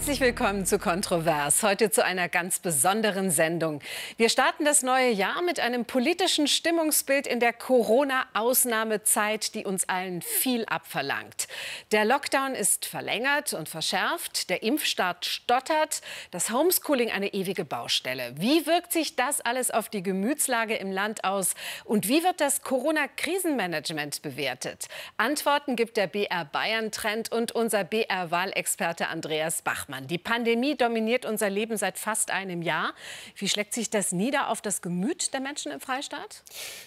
[0.00, 1.62] Herzlich willkommen zu Kontrovers.
[1.62, 3.82] Heute zu einer ganz besonderen Sendung.
[4.16, 10.22] Wir starten das neue Jahr mit einem politischen Stimmungsbild in der Corona-Ausnahmezeit, die uns allen
[10.22, 11.48] viel abverlangt.
[11.92, 18.32] Der Lockdown ist verlängert und verschärft, der Impfstart stottert, das Homeschooling eine ewige Baustelle.
[18.36, 21.54] Wie wirkt sich das alles auf die Gemütslage im Land aus
[21.84, 24.88] und wie wird das Corona-Krisenmanagement bewertet?
[25.18, 29.89] Antworten gibt der BR Bayern Trend und unser BR-Wahlexperte Andreas Bach.
[29.90, 30.06] Bachmann.
[30.06, 32.94] Die Pandemie dominiert unser Leben seit fast einem Jahr.
[33.36, 36.42] Wie schlägt sich das nieder auf das Gemüt der Menschen im Freistaat?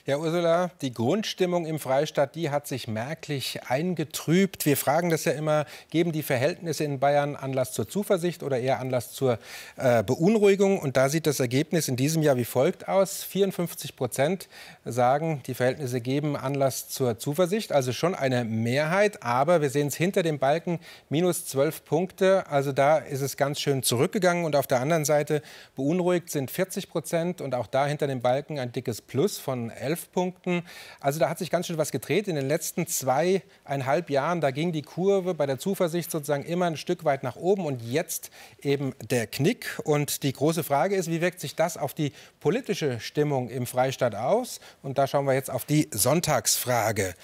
[0.06, 4.66] Ja, Ursula, die Grundstimmung im Freistaat, die hat sich merklich eingetrübt.
[4.66, 8.80] Wir fragen das ja immer, geben die Verhältnisse in Bayern Anlass zur Zuversicht oder eher
[8.80, 9.38] Anlass zur
[9.76, 10.80] äh, Beunruhigung?
[10.80, 13.24] Und da sieht das Ergebnis in diesem Jahr wie folgt aus.
[13.24, 14.48] 54 Prozent
[14.86, 19.24] sagen, die Verhältnisse geben Anlass zur Zuversicht, also schon eine Mehrheit.
[19.24, 22.48] Aber wir sehen es hinter dem Balken, minus 12 Punkte.
[22.48, 24.46] Also da ist es ganz schön zurückgegangen.
[24.46, 25.42] Und auf der anderen Seite
[25.76, 30.12] beunruhigt sind 40 Prozent und auch da hinter dem Balken ein dickes Plus von 11
[30.12, 30.64] Punkten.
[31.00, 32.28] Also da hat sich ganz schön was gedreht.
[32.28, 36.78] In den letzten zweieinhalb Jahren, da ging die Kurve bei der Zuversicht sozusagen immer ein
[36.78, 39.80] Stück weit nach oben und jetzt eben der Knick.
[39.84, 44.16] Und die große Frage ist, wie wirkt sich das auf die politische Stimmung im Freistaat
[44.16, 44.60] aus?
[44.82, 47.16] Und da schauen wir jetzt auf die Sonntagsfrage.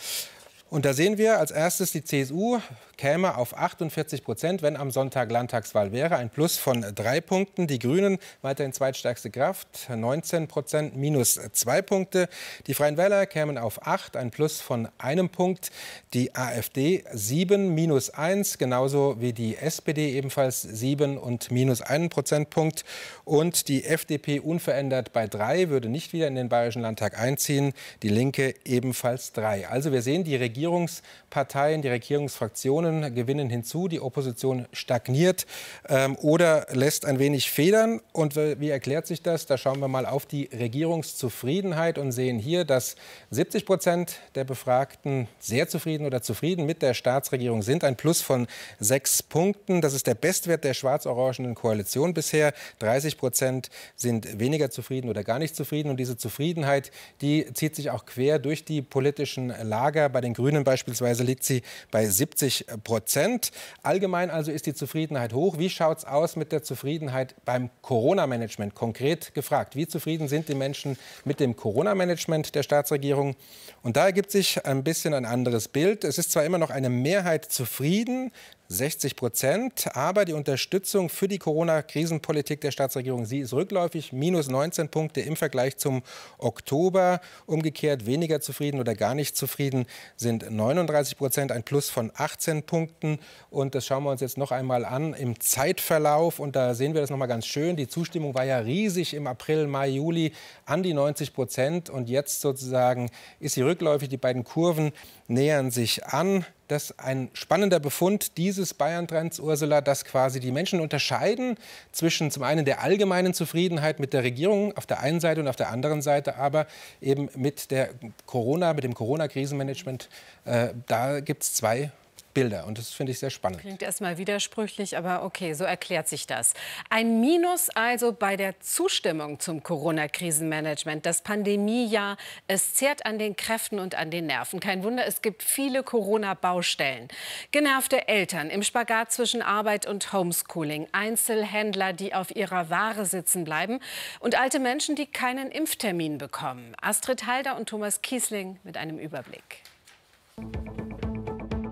[0.69, 2.59] Und da sehen wir als erstes die CSU
[2.99, 6.17] käme auf 48 Prozent, wenn am Sonntag Landtagswahl wäre.
[6.17, 7.65] Ein Plus von drei Punkten.
[7.65, 12.27] Die Grünen weiterhin zweitstärkste Kraft, 19 Prozent, minus zwei Punkte.
[12.67, 15.71] Die Freien Wähler kämen auf acht, ein Plus von einem Punkt.
[16.13, 22.83] Die AfD sieben, minus eins, genauso wie die SPD ebenfalls sieben und minus einen Prozentpunkt.
[23.23, 27.73] Und die FDP unverändert bei drei, würde nicht wieder in den Bayerischen Landtag einziehen.
[28.03, 29.69] Die Linke ebenfalls drei.
[29.69, 35.45] Also wir sehen, die Regierungsparteien, die Regierungsfraktionen Fraktionen gewinnen hinzu, die Opposition stagniert
[35.87, 38.01] ähm, oder lässt ein wenig federn.
[38.11, 39.45] Und wie erklärt sich das?
[39.45, 42.95] Da schauen wir mal auf die Regierungszufriedenheit und sehen hier, dass
[43.31, 47.83] 70 Prozent der Befragten sehr zufrieden oder zufrieden mit der Staatsregierung sind.
[47.83, 48.47] Ein Plus von
[48.79, 49.79] sechs Punkten.
[49.79, 52.53] Das ist der Bestwert der schwarz-orangenen Koalition bisher.
[52.79, 55.89] 30 Prozent sind weniger zufrieden oder gar nicht zufrieden.
[55.89, 56.91] Und diese Zufriedenheit,
[57.21, 60.09] die zieht sich auch quer durch die politischen Lager.
[60.09, 61.61] Bei den Grünen beispielsweise liegt sie
[61.91, 63.51] bei 70 Prozent.
[63.83, 65.57] Allgemein also ist die Zufriedenheit hoch.
[65.57, 68.75] Wie schaut es aus mit der Zufriedenheit beim Corona-Management?
[68.75, 73.35] Konkret gefragt, wie zufrieden sind die Menschen mit dem Corona-Management der Staatsregierung?
[73.81, 76.03] Und da ergibt sich ein bisschen ein anderes Bild.
[76.03, 78.31] Es ist zwar immer noch eine Mehrheit zufrieden,
[78.71, 79.95] 60 Prozent.
[79.95, 85.35] Aber die Unterstützung für die Corona-Krisenpolitik der Staatsregierung, sie ist rückläufig, minus 19 Punkte im
[85.35, 86.03] Vergleich zum
[86.37, 87.19] Oktober.
[87.47, 93.17] Umgekehrt weniger zufrieden oder gar nicht zufrieden sind 39 Prozent, ein Plus von 18 Punkten.
[93.49, 96.39] Und das schauen wir uns jetzt noch einmal an im Zeitverlauf.
[96.39, 97.75] Und da sehen wir das noch mal ganz schön.
[97.75, 100.31] Die Zustimmung war ja riesig im April, Mai, Juli
[100.65, 101.89] an die 90 Prozent.
[101.89, 103.09] Und jetzt sozusagen
[103.39, 104.09] ist sie rückläufig.
[104.09, 104.91] Die beiden Kurven
[105.27, 106.45] nähern sich an.
[106.69, 111.57] Das ist ein spannender Befund dieses Bayern-Trends, Ursula, dass quasi die Menschen unterscheiden
[111.91, 115.55] zwischen zum einen der allgemeinen Zufriedenheit mit der Regierung auf der einen Seite und auf
[115.55, 116.67] der anderen Seite aber
[117.01, 117.89] eben mit der
[118.27, 120.09] Corona, mit dem Corona-Krisenmanagement.
[120.45, 121.91] Äh, da gibt es zwei
[122.33, 122.65] Bilder.
[122.65, 123.61] Und das finde ich sehr spannend.
[123.61, 126.53] Klingt erstmal widersprüchlich, aber okay, so erklärt sich das.
[126.89, 131.05] Ein Minus also bei der Zustimmung zum Corona-Krisenmanagement.
[131.05, 134.59] Das Pandemiejahr, es zehrt an den Kräften und an den Nerven.
[134.59, 137.07] Kein Wunder, es gibt viele Corona-Baustellen.
[137.51, 140.87] Genervte Eltern im Spagat zwischen Arbeit und Homeschooling.
[140.91, 143.79] Einzelhändler, die auf ihrer Ware sitzen bleiben.
[144.19, 146.75] Und alte Menschen, die keinen Impftermin bekommen.
[146.81, 149.63] Astrid Halder und Thomas Kiesling mit einem Überblick.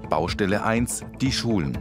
[0.09, 1.77] Baustelle 1, die Schulen.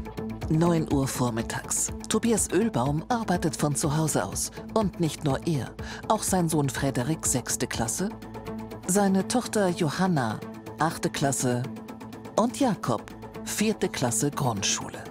[0.48, 1.92] 9 Uhr vormittags.
[2.08, 4.50] Tobias Ölbaum arbeitet von zu Hause aus.
[4.74, 5.70] Und nicht nur er,
[6.08, 7.58] auch sein Sohn Frederik, 6.
[7.68, 8.10] Klasse,
[8.86, 10.40] seine Tochter Johanna,
[10.78, 11.12] 8.
[11.12, 11.62] Klasse
[12.36, 13.02] und Jakob,
[13.44, 13.74] 4.
[13.92, 15.02] Klasse Grundschule.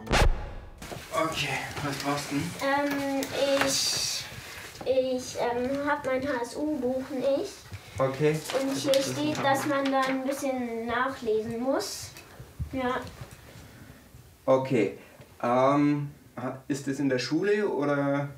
[1.12, 1.50] Okay,
[1.84, 2.36] was brauchst du?
[2.36, 3.22] Ähm,
[3.66, 4.26] ich,
[4.86, 7.54] ich ähm, habe mein HSU-Buch nicht.
[7.98, 8.38] Okay.
[8.62, 12.10] Und hier steht, dass man da ein bisschen nachlesen muss.
[12.76, 13.02] Ja.
[14.46, 14.98] Okay.
[15.42, 16.12] Ähm,
[16.68, 18.30] ist das in der Schule oder?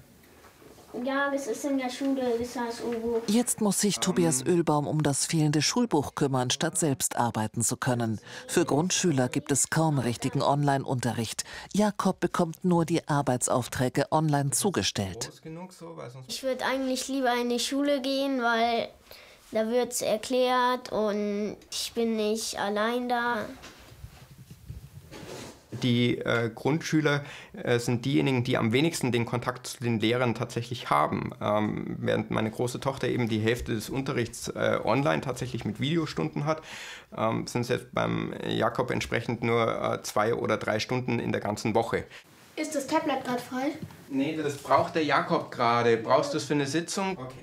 [1.04, 3.22] Ja, es ist in der Schule, das HSU-Buch.
[3.28, 8.20] Jetzt muss sich Tobias Ölbaum um das fehlende Schulbuch kümmern, statt selbst arbeiten zu können.
[8.48, 11.44] Für Grundschüler gibt es kaum richtigen Online-Unterricht.
[11.74, 15.32] Jakob bekommt nur die Arbeitsaufträge online zugestellt.
[16.28, 18.88] Ich würde eigentlich lieber in die Schule gehen, weil
[19.52, 23.46] da wird es erklärt und ich bin nicht allein da.
[25.84, 30.90] Die äh, Grundschüler äh, sind diejenigen, die am wenigsten den Kontakt zu den Lehrern tatsächlich
[30.90, 31.32] haben.
[31.42, 36.46] Ähm, während meine große Tochter eben die Hälfte des Unterrichts äh, online tatsächlich mit Videostunden
[36.46, 36.62] hat,
[37.16, 41.42] ähm, sind es jetzt beim Jakob entsprechend nur äh, zwei oder drei Stunden in der
[41.42, 42.06] ganzen Woche.
[42.56, 43.72] Ist das Tablet gerade voll?
[44.10, 45.98] Nee, das braucht der Jakob gerade.
[45.98, 47.18] Brauchst du es für eine Sitzung?
[47.18, 47.36] Okay,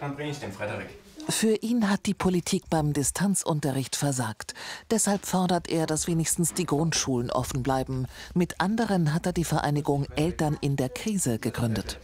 [0.00, 1.01] dann bringe ich den Frederik.
[1.28, 4.54] Für ihn hat die Politik beim Distanzunterricht versagt.
[4.90, 8.06] Deshalb fordert er, dass wenigstens die Grundschulen offen bleiben.
[8.34, 12.00] Mit anderen hat er die Vereinigung Eltern in der Krise gegründet.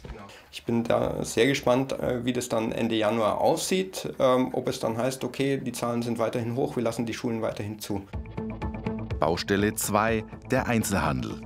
[0.50, 4.08] Ich bin da sehr gespannt, äh, wie das dann Ende Januar aussieht.
[4.18, 7.42] Ähm, ob es dann heißt, okay, die Zahlen sind weiterhin hoch, wir lassen die Schulen
[7.42, 8.02] weiterhin zu.
[9.20, 11.40] Baustelle 2, der Einzelhandel.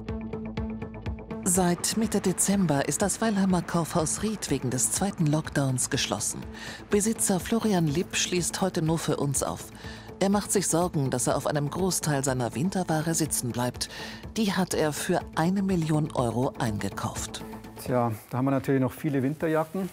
[1.44, 6.40] Seit Mitte Dezember ist das Weilheimer Kaufhaus Ried wegen des zweiten Lockdowns geschlossen.
[6.88, 9.64] Besitzer Florian Lipp schließt heute nur für uns auf.
[10.20, 13.88] Er macht sich Sorgen, dass er auf einem Großteil seiner Winterware sitzen bleibt.
[14.36, 17.44] Die hat er für eine Million Euro eingekauft.
[17.84, 19.90] Tja, da haben wir natürlich noch viele Winterjacken.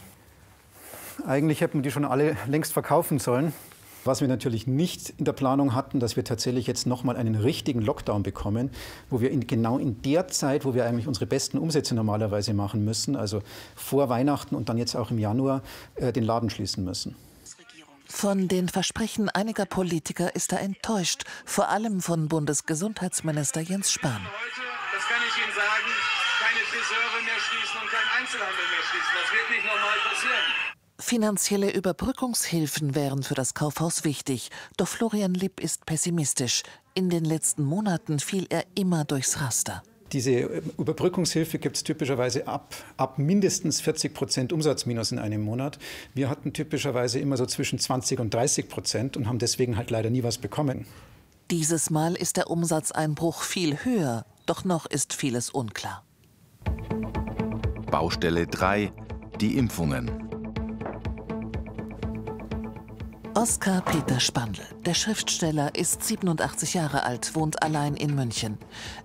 [1.26, 3.54] Eigentlich hätten wir die schon alle längst verkaufen sollen.
[4.06, 7.82] Was wir natürlich nicht in der Planung hatten, dass wir tatsächlich jetzt nochmal einen richtigen
[7.82, 8.72] Lockdown bekommen,
[9.10, 12.86] wo wir in, genau in der Zeit, wo wir eigentlich unsere besten Umsätze normalerweise machen
[12.86, 13.42] müssen, also
[13.76, 15.62] vor Weihnachten und dann jetzt auch im Januar,
[15.96, 17.16] äh, den Laden schließen müssen.
[18.08, 24.26] Von den Versprechen einiger Politiker ist er enttäuscht, vor allem von Bundesgesundheitsminister Jens Spahn.
[24.26, 24.66] Heute,
[24.96, 25.90] das kann ich Ihnen sagen,
[26.42, 29.14] keine Friseure mehr schließen und kein Einzelhandel mehr schließen.
[29.14, 30.69] Das wird nicht normal passieren.
[31.02, 36.64] Finanzielle Überbrückungshilfen wären für das Kaufhaus wichtig, doch Florian Lipp ist pessimistisch.
[36.94, 39.82] In den letzten Monaten fiel er immer durchs Raster.
[40.12, 45.80] Diese äh, Überbrückungshilfe gibt es typischerweise ab, ab mindestens 40 Prozent Umsatzminus in einem Monat.
[46.14, 50.10] Wir hatten typischerweise immer so zwischen 20 und 30 Prozent und haben deswegen halt leider
[50.10, 50.86] nie was bekommen.
[51.50, 56.04] Dieses Mal ist der Umsatzeinbruch viel höher, doch noch ist vieles unklar.
[57.90, 58.92] Baustelle 3,
[59.40, 60.29] die Impfungen.
[63.42, 68.58] Oskar Peter Spandl, der Schriftsteller, ist 87 Jahre alt, wohnt allein in München.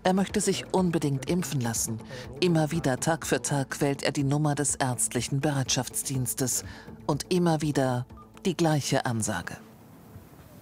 [0.03, 2.01] Er möchte sich unbedingt impfen lassen.
[2.41, 6.65] Immer wieder Tag für Tag wählt er die Nummer des ärztlichen Bereitschaftsdienstes.
[7.07, 8.07] Und immer wieder
[8.45, 9.57] die gleiche Ansage.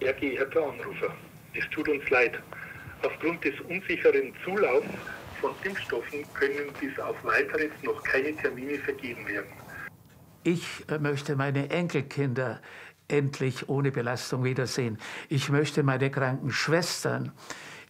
[0.01, 1.11] Sehr geehrter Anrufer,
[1.55, 2.37] es tut uns leid.
[3.01, 4.85] Aufgrund des unsicheren Zulaufs
[5.41, 9.49] von Impfstoffen können bis auf weiteres noch keine Termine vergeben werden.
[10.45, 12.59] Ich möchte meine Enkelkinder
[13.07, 14.97] endlich ohne Belastung wiedersehen.
[15.29, 17.31] Ich möchte meine kranken Schwestern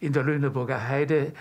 [0.00, 1.32] in der Lüneburger Heide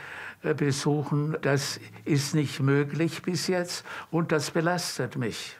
[0.43, 1.37] äh, besuchen.
[1.41, 5.57] Das ist nicht möglich bis jetzt und das belastet mich.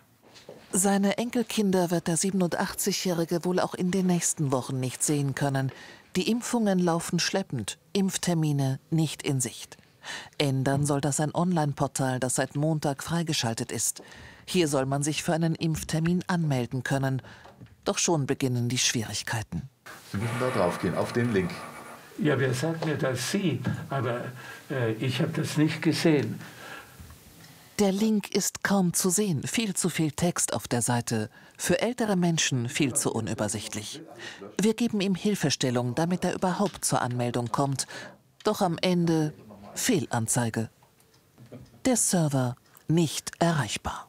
[0.71, 5.71] Seine Enkelkinder wird der 87-Jährige wohl auch in den nächsten Wochen nicht sehen können.
[6.15, 9.77] Die Impfungen laufen schleppend, Impftermine nicht in Sicht.
[10.37, 14.01] Ändern soll das ein Online-Portal, das seit Montag freigeschaltet ist.
[14.45, 17.21] Hier soll man sich für einen Impftermin anmelden können.
[17.85, 19.69] Doch schon beginnen die Schwierigkeiten.
[20.11, 21.51] Sie müssen da draufgehen, auf den Link.
[22.19, 23.31] Ja, wer sagt mir das?
[23.31, 23.59] Sie.
[23.89, 24.21] Aber
[24.69, 26.39] äh, ich habe das nicht gesehen.
[27.79, 31.29] Der Link ist kaum zu sehen, viel zu viel Text auf der Seite.
[31.57, 34.01] Für ältere Menschen viel zu unübersichtlich.
[34.61, 37.87] Wir geben ihm Hilfestellung, damit er überhaupt zur Anmeldung kommt.
[38.43, 39.33] Doch am Ende
[39.73, 40.69] Fehlanzeige.
[41.85, 42.55] Der Server
[42.87, 44.07] nicht erreichbar.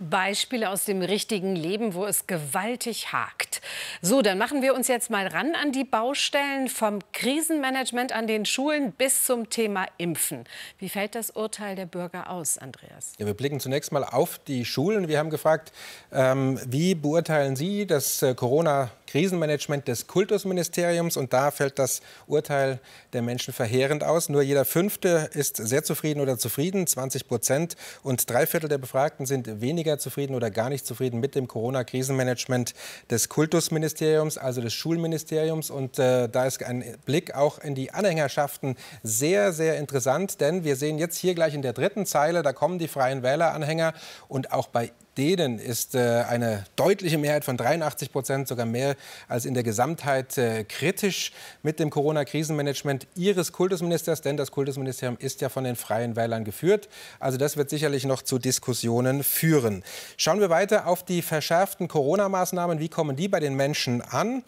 [0.00, 3.60] Beispiele aus dem richtigen Leben, wo es gewaltig hakt.
[4.00, 8.46] So, dann machen wir uns jetzt mal ran an die Baustellen vom Krisenmanagement an den
[8.46, 10.44] Schulen bis zum Thema Impfen.
[10.78, 13.12] Wie fällt das Urteil der Bürger aus, Andreas?
[13.18, 15.06] Ja, wir blicken zunächst mal auf die Schulen.
[15.08, 15.72] Wir haben gefragt,
[16.12, 21.16] ähm, wie beurteilen Sie das äh, Corona Krisenmanagement des Kultusministeriums.
[21.16, 22.78] Und da fällt das Urteil
[23.12, 24.28] der Menschen verheerend aus.
[24.28, 27.76] Nur jeder Fünfte ist sehr zufrieden oder zufrieden, 20 Prozent.
[28.02, 32.74] Und drei Viertel der Befragten sind weniger zufrieden oder gar nicht zufrieden mit dem Corona-Krisenmanagement
[33.10, 35.70] des Kultusministeriums, also des Schulministeriums.
[35.70, 40.40] Und äh, da ist ein Blick auch in die Anhängerschaften sehr, sehr interessant.
[40.40, 43.92] Denn wir sehen jetzt hier gleich in der dritten Zeile, da kommen die Freien Wähler-Anhänger.
[44.28, 48.96] Und auch bei denen ist äh, eine deutliche Mehrheit von 83 Prozent, sogar mehr
[49.28, 55.40] als in der Gesamtheit, äh, kritisch mit dem Corona-Krisenmanagement ihres Kultusministers, denn das Kultusministerium ist
[55.40, 56.88] ja von den Freien Wählern geführt.
[57.18, 59.82] Also das wird sicherlich noch zu Diskussionen führen.
[60.16, 62.78] Schauen wir weiter auf die verschärften Corona-Maßnahmen.
[62.78, 64.42] Wie kommen die bei den Menschen an?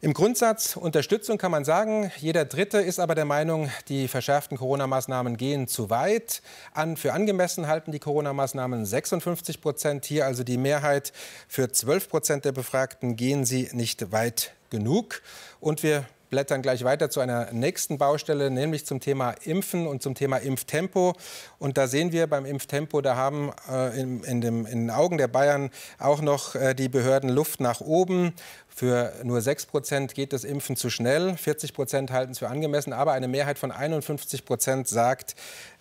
[0.00, 2.12] Im Grundsatz Unterstützung kann man sagen.
[2.18, 6.40] Jeder Dritte ist aber der Meinung, die verschärften Corona-Maßnahmen gehen zu weit.
[6.72, 10.04] An, für angemessen halten die Corona-Maßnahmen 56 Prozent.
[10.04, 11.12] Hier also die Mehrheit.
[11.48, 15.20] Für 12 Prozent der Befragten gehen sie nicht weit genug.
[15.58, 20.14] Und wir blättern gleich weiter zu einer nächsten Baustelle, nämlich zum Thema Impfen und zum
[20.14, 21.14] Thema Impftempo.
[21.58, 25.18] Und da sehen wir beim Impftempo, da haben äh, in, in, dem, in, den Augen
[25.18, 28.34] der Bayern auch noch äh, die Behörden Luft nach oben.
[28.78, 32.92] Für nur 6 Prozent geht das Impfen zu schnell, 40 Prozent halten es für angemessen,
[32.92, 35.34] aber eine Mehrheit von 51 Prozent sagt,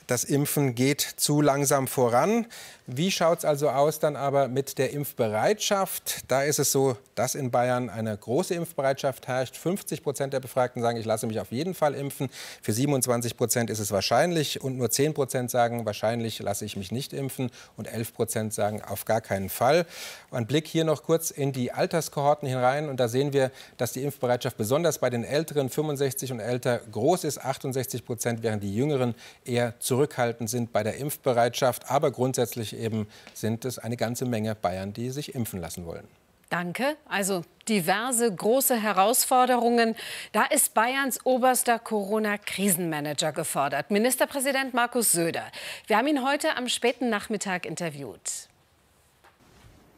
[0.07, 2.47] das Impfen geht zu langsam voran.
[2.89, 6.21] Wie schaut es also aus dann aber mit der Impfbereitschaft?
[6.29, 9.57] Da ist es so, dass in Bayern eine große Impfbereitschaft herrscht.
[9.57, 12.29] 50 Prozent der Befragten sagen, ich lasse mich auf jeden Fall impfen.
[12.61, 16.93] Für 27 Prozent ist es wahrscheinlich und nur 10 Prozent sagen, wahrscheinlich lasse ich mich
[16.93, 19.85] nicht impfen und 11 Prozent sagen, auf gar keinen Fall.
[20.31, 24.03] Ein Blick hier noch kurz in die Alterskohorten hinein und da sehen wir, dass die
[24.03, 29.13] Impfbereitschaft besonders bei den Älteren 65 und älter groß ist, 68 Prozent, während die Jüngeren
[29.43, 31.89] eher zurückhaltend sind bei der Impfbereitschaft.
[31.89, 36.07] Aber grundsätzlich eben sind es eine ganze Menge Bayern, die sich impfen lassen wollen.
[36.49, 36.95] Danke.
[37.09, 39.95] Also diverse große Herausforderungen.
[40.31, 45.51] Da ist Bayerns oberster Corona-Krisenmanager gefordert, Ministerpräsident Markus Söder.
[45.87, 48.47] Wir haben ihn heute am späten Nachmittag interviewt.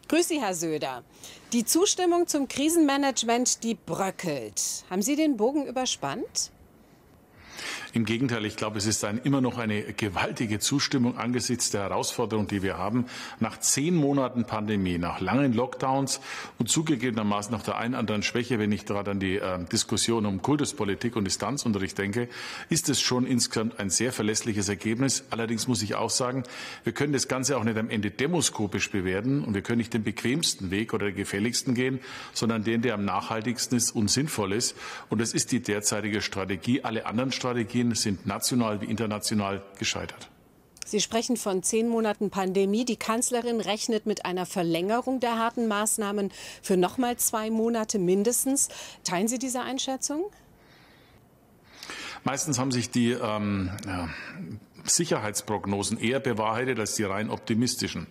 [0.07, 1.03] Grüß Sie, Herr Söder.
[1.51, 4.59] Die Zustimmung zum Krisenmanagement, die bröckelt.
[4.89, 6.51] Haben Sie den Bogen überspannt?
[7.93, 12.47] Im Gegenteil, ich glaube, es ist ein, immer noch eine gewaltige Zustimmung angesichts der Herausforderung,
[12.47, 13.05] die wir haben.
[13.39, 16.21] Nach zehn Monaten Pandemie, nach langen Lockdowns
[16.57, 20.25] und zugegebenermaßen nach der einen oder anderen Schwäche, wenn ich gerade an die äh, Diskussion
[20.25, 22.29] um Kultuspolitik und Distanzunterricht denke,
[22.69, 25.25] ist es schon insgesamt ein sehr verlässliches Ergebnis.
[25.29, 26.43] Allerdings muss ich auch sagen,
[26.83, 30.03] wir können das Ganze auch nicht am Ende demoskopisch bewerten und wir können nicht den
[30.03, 31.99] bequemsten Weg oder den gefälligsten gehen,
[32.33, 34.75] sondern den, der am nachhaltigsten ist und sinnvoll ist.
[35.09, 36.83] Und das ist die derzeitige Strategie.
[36.83, 40.29] Alle anderen Strategien Strategien sind national wie international gescheitert.
[40.85, 42.85] Sie sprechen von zehn Monaten Pandemie.
[42.85, 48.69] Die Kanzlerin rechnet mit einer Verlängerung der harten Maßnahmen für noch mal zwei Monate mindestens.
[49.03, 50.25] Teilen Sie diese Einschätzung?
[52.23, 54.09] Meistens haben sich die ähm, ja,
[54.89, 58.07] Sicherheitsprognosen eher bewahrheitet als die rein optimistischen.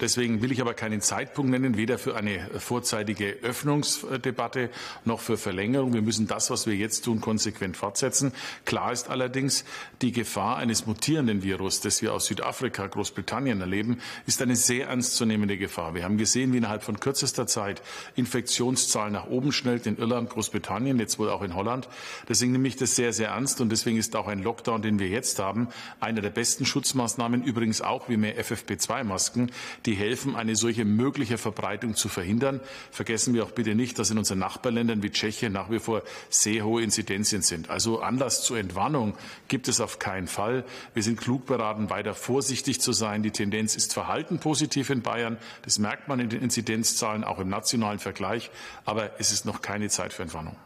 [0.00, 4.70] Deswegen will ich aber keinen Zeitpunkt nennen, weder für eine vorzeitige Öffnungsdebatte
[5.04, 5.94] noch für Verlängerung.
[5.94, 8.32] Wir müssen das, was wir jetzt tun, konsequent fortsetzen.
[8.64, 9.64] Klar ist allerdings,
[10.02, 15.56] die Gefahr eines mutierenden Virus, das wir aus Südafrika, Großbritannien erleben, ist eine sehr ernstzunehmende
[15.56, 15.94] Gefahr.
[15.94, 17.82] Wir haben gesehen, wie innerhalb von kürzester Zeit
[18.14, 21.88] Infektionszahlen nach oben schnellt in Irland, Großbritannien, jetzt wohl auch in Holland.
[22.28, 25.08] Deswegen nehme ich das sehr, sehr ernst und deswegen ist auch ein Lockdown, den wir
[25.08, 25.68] jetzt haben,
[26.16, 29.52] eine der besten Schutzmaßnahmen, übrigens auch wie mehr FFP2-Masken,
[29.84, 32.60] die helfen, eine solche mögliche Verbreitung zu verhindern.
[32.90, 36.64] Vergessen wir auch bitte nicht, dass in unseren Nachbarländern wie Tschechien nach wie vor sehr
[36.64, 37.68] hohe Inzidenzien sind.
[37.68, 39.14] Also Anlass zur Entwarnung
[39.48, 40.64] gibt es auf keinen Fall.
[40.94, 43.22] Wir sind klug beraten, weiter vorsichtig zu sein.
[43.22, 45.36] Die Tendenz ist verhalten positiv in Bayern.
[45.62, 48.50] Das merkt man in den Inzidenzzahlen, auch im nationalen Vergleich.
[48.86, 50.56] Aber es ist noch keine Zeit für Entwarnung.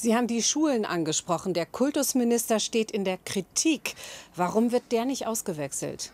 [0.00, 1.54] Sie haben die Schulen angesprochen.
[1.54, 3.96] Der Kultusminister steht in der Kritik.
[4.36, 6.12] Warum wird der nicht ausgewechselt?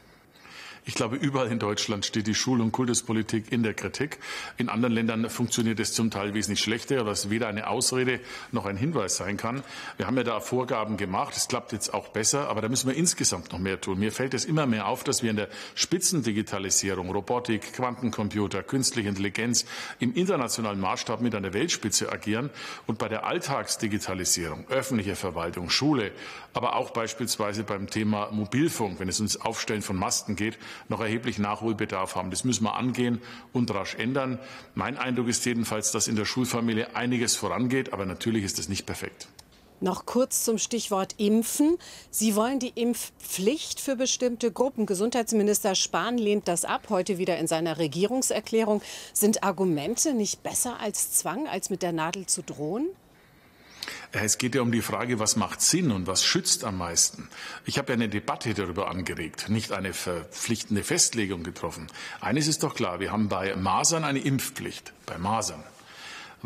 [0.86, 4.18] Ich glaube, überall in Deutschland steht die Schul- und Kultuspolitik in der Kritik.
[4.58, 8.20] In anderen Ländern funktioniert es zum Teil wesentlich schlechter, was weder eine Ausrede
[8.52, 9.62] noch ein Hinweis sein kann.
[9.96, 11.34] Wir haben ja da Vorgaben gemacht.
[11.38, 13.98] Es klappt jetzt auch besser, aber da müssen wir insgesamt noch mehr tun.
[13.98, 19.64] Mir fällt es immer mehr auf, dass wir in der Spitzendigitalisierung, Robotik, Quantencomputer, künstliche Intelligenz
[20.00, 22.50] im internationalen Maßstab mit der Weltspitze agieren
[22.86, 26.12] und bei der Alltagsdigitalisierung, öffentliche Verwaltung, Schule,
[26.52, 31.38] aber auch beispielsweise beim Thema Mobilfunk, wenn es ums Aufstellen von Masten geht, noch erheblich
[31.38, 32.30] Nachholbedarf haben.
[32.30, 33.20] Das müssen wir angehen
[33.52, 34.38] und rasch ändern.
[34.74, 38.86] Mein Eindruck ist jedenfalls, dass in der Schulfamilie einiges vorangeht, aber natürlich ist es nicht
[38.86, 39.28] perfekt.
[39.80, 41.76] Noch kurz zum Stichwort Impfen.
[42.10, 44.86] Sie wollen die Impfpflicht für bestimmte Gruppen.
[44.86, 48.80] Gesundheitsminister Spahn lehnt das ab, heute wieder in seiner Regierungserklärung.
[49.12, 52.86] Sind Argumente nicht besser als Zwang, als mit der Nadel zu drohen?
[54.12, 57.28] Es geht ja um die Frage, was macht Sinn und was schützt am meisten.
[57.64, 61.88] Ich habe ja eine Debatte darüber angeregt, nicht eine verpflichtende Festlegung getroffen.
[62.20, 65.62] Eines ist doch klar, wir haben bei Masern eine Impfpflicht, bei Masern.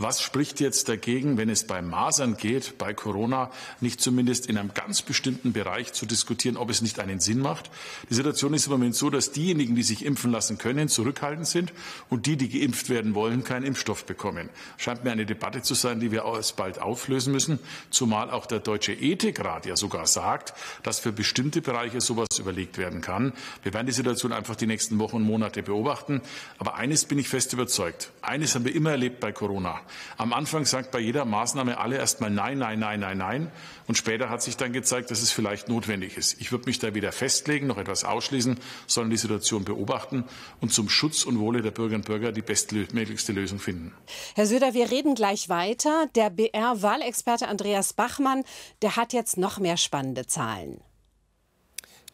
[0.01, 3.51] Was spricht jetzt dagegen, wenn es bei Masern geht, bei Corona,
[3.81, 7.69] nicht zumindest in einem ganz bestimmten Bereich zu diskutieren, ob es nicht einen Sinn macht?
[8.09, 11.73] Die Situation ist im Moment so, dass diejenigen, die sich impfen lassen können, zurückhaltend sind
[12.11, 14.51] und die, die geimpft werden wollen, keinen Impfstoff bekommen.
[14.77, 17.59] Scheint mir eine Debatte zu sein, die wir alsbald auflösen müssen,
[17.91, 23.01] zumal auch der Deutsche Ethikrat ja sogar sagt, dass für bestimmte Bereiche sowas überlegt werden
[23.01, 23.33] kann.
[23.65, 26.23] Wir werden die Situation einfach die nächsten Wochen und Monate beobachten.
[26.59, 28.13] Aber eines bin ich fest überzeugt.
[28.23, 29.81] Eines haben wir immer erlebt bei Corona.
[30.17, 33.53] Am Anfang sagt bei jeder Maßnahme alle erstmal Nein, Nein, Nein, Nein, Nein.
[33.87, 36.41] Und später hat sich dann gezeigt, dass es vielleicht notwendig ist.
[36.41, 40.25] Ich würde mich da weder festlegen noch etwas ausschließen, sondern die Situation beobachten
[40.61, 43.95] und zum Schutz und Wohle der Bürgerinnen und Bürger die bestmöglichste Lösung finden.
[44.35, 46.09] Herr Söder, wir reden gleich weiter.
[46.15, 48.45] Der BR-Wahlexperte Andreas Bachmann,
[48.83, 50.81] der hat jetzt noch mehr spannende Zahlen.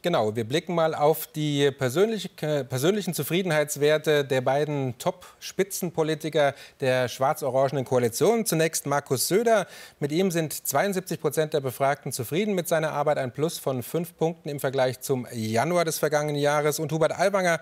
[0.04, 8.44] Genau, wir blicken mal auf die persönliche, persönlichen Zufriedenheitswerte der beiden Top-Spitzenpolitiker der schwarz-orangenen Koalition.
[8.44, 9.66] Zunächst Markus Söder.
[10.00, 14.14] Mit ihm sind 72 Prozent der Befragten zufrieden mit seiner Arbeit, ein Plus von fünf
[14.18, 16.80] Punkten im Vergleich zum Januar des vergangenen Jahres.
[16.80, 17.58] Und Hubert Aiwanger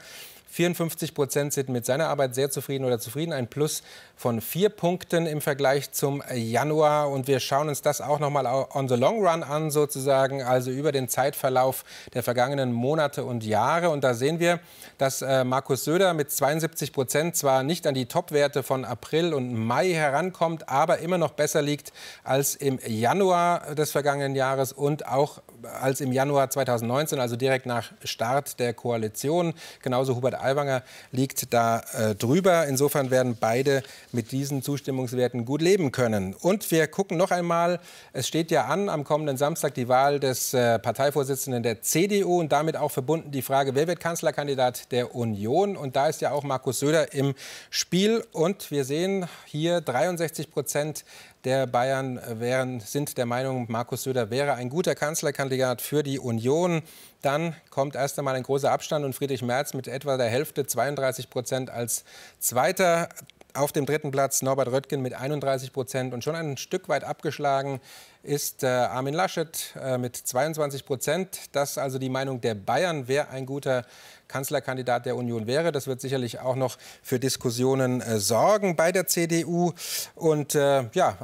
[0.52, 3.32] 54 Prozent sind mit seiner Arbeit sehr zufrieden oder zufrieden.
[3.32, 3.82] Ein Plus
[4.22, 7.10] von vier Punkten im Vergleich zum Januar.
[7.10, 10.70] Und wir schauen uns das auch noch mal on the long run an, sozusagen, also
[10.70, 13.90] über den Zeitverlauf der vergangenen Monate und Jahre.
[13.90, 14.60] Und da sehen wir,
[14.96, 19.54] dass äh, Markus Söder mit 72 Prozent zwar nicht an die Topwerte von April und
[19.54, 25.42] Mai herankommt, aber immer noch besser liegt als im Januar des vergangenen Jahres und auch
[25.80, 29.54] als im Januar 2019, also direkt nach Start der Koalition.
[29.82, 32.66] Genauso Hubert Aiwanger liegt da äh, drüber.
[32.66, 36.34] Insofern werden beide mit diesen Zustimmungswerten gut leben können.
[36.34, 37.80] Und wir gucken noch einmal,
[38.12, 42.52] es steht ja an am kommenden Samstag die Wahl des äh, Parteivorsitzenden der CDU und
[42.52, 45.76] damit auch verbunden die Frage, wer wird Kanzlerkandidat der Union?
[45.76, 47.34] Und da ist ja auch Markus Söder im
[47.70, 48.24] Spiel.
[48.32, 51.04] Und wir sehen hier 63 Prozent
[51.44, 56.82] der Bayern wären, sind der Meinung, Markus Söder wäre ein guter Kanzlerkandidat für die Union.
[57.20, 61.30] Dann kommt erst einmal ein großer Abstand und Friedrich Merz mit etwa der Hälfte, 32
[61.30, 62.04] Prozent als
[62.38, 63.08] Zweiter.
[63.54, 67.80] Auf dem dritten Platz Norbert Röttgen mit 31 Prozent und schon ein Stück weit abgeschlagen
[68.22, 71.38] ist äh, Armin Laschet äh, mit 22 Prozent.
[71.52, 73.84] Das also die Meinung der Bayern, wer ein guter
[74.26, 75.70] Kanzlerkandidat der Union wäre.
[75.70, 79.72] Das wird sicherlich auch noch für Diskussionen äh, sorgen bei der CDU.
[80.14, 81.18] Und ja,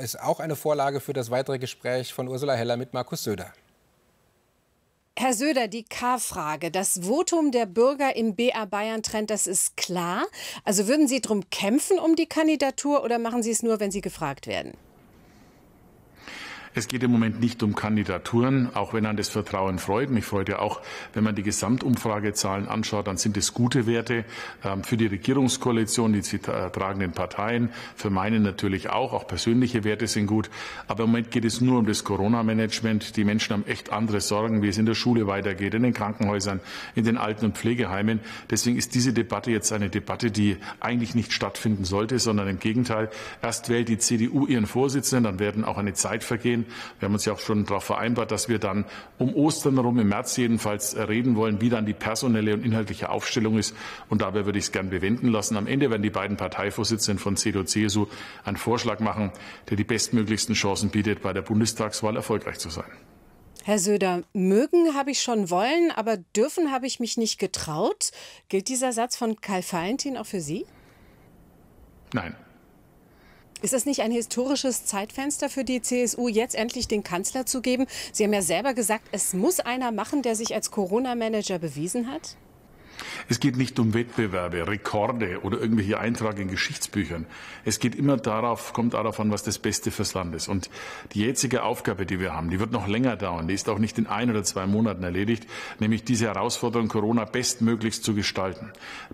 [0.00, 3.52] ist auch eine Vorlage für das weitere Gespräch von Ursula Heller mit Markus Söder.
[5.16, 6.72] Herr Söder, die K-Frage.
[6.72, 10.26] Das Votum der Bürger im BA Bayern-Trend, das ist klar.
[10.64, 14.00] Also würden Sie darum kämpfen um die Kandidatur oder machen Sie es nur, wenn Sie
[14.00, 14.76] gefragt werden?
[16.76, 20.10] Es geht im Moment nicht um Kandidaturen, auch wenn an das Vertrauen freut.
[20.10, 20.80] Mich freut ja auch,
[21.12, 24.24] wenn man die Gesamtumfragezahlen anschaut, dann sind es gute Werte
[24.64, 29.12] ähm, für die Regierungskoalition, die tragenden Parteien, für meine natürlich auch.
[29.12, 30.50] Auch persönliche Werte sind gut.
[30.88, 33.16] Aber im Moment geht es nur um das Corona-Management.
[33.16, 36.58] Die Menschen haben echt andere Sorgen, wie es in der Schule weitergeht, in den Krankenhäusern,
[36.96, 38.18] in den Alten- und Pflegeheimen.
[38.50, 43.10] Deswegen ist diese Debatte jetzt eine Debatte, die eigentlich nicht stattfinden sollte, sondern im Gegenteil.
[43.42, 46.63] Erst wählt die CDU ihren Vorsitzenden, dann werden auch eine Zeit vergehen.
[46.98, 48.84] Wir haben uns ja auch schon darauf vereinbart, dass wir dann
[49.18, 53.58] um Ostern herum, im März jedenfalls, reden wollen, wie dann die personelle und inhaltliche Aufstellung
[53.58, 53.74] ist.
[54.08, 55.56] Und dabei würde ich es gern bewenden lassen.
[55.56, 58.06] Am Ende werden die beiden Parteivorsitzenden von CDU, CSU
[58.44, 59.32] einen Vorschlag machen,
[59.70, 62.90] der die bestmöglichsten Chancen bietet, bei der Bundestagswahl erfolgreich zu sein.
[63.64, 68.10] Herr Söder, mögen habe ich schon wollen, aber dürfen habe ich mich nicht getraut.
[68.50, 70.66] Gilt dieser Satz von Karl Valentin auch für Sie?
[72.12, 72.36] Nein.
[73.64, 77.86] Ist das nicht ein historisches Zeitfenster für die CSU, jetzt endlich den Kanzler zu geben?
[78.12, 82.36] Sie haben ja selber gesagt, es muss einer machen, der sich als Corona-Manager bewiesen hat.
[83.28, 87.26] Es geht nicht um Wettbewerbe, Rekorde oder irgendwelche Eintrag in Geschichtsbüchern.
[87.64, 90.48] Es geht immer darauf, kommt darauf an, was das Beste fürs Land ist.
[90.48, 90.70] Und
[91.12, 93.48] die jetzige Aufgabe, die wir haben, die wird noch länger dauern.
[93.48, 95.46] Die ist auch nicht in ein oder zwei Monaten erledigt,
[95.78, 98.72] nämlich diese Herausforderung Corona bestmöglichst zu gestalten.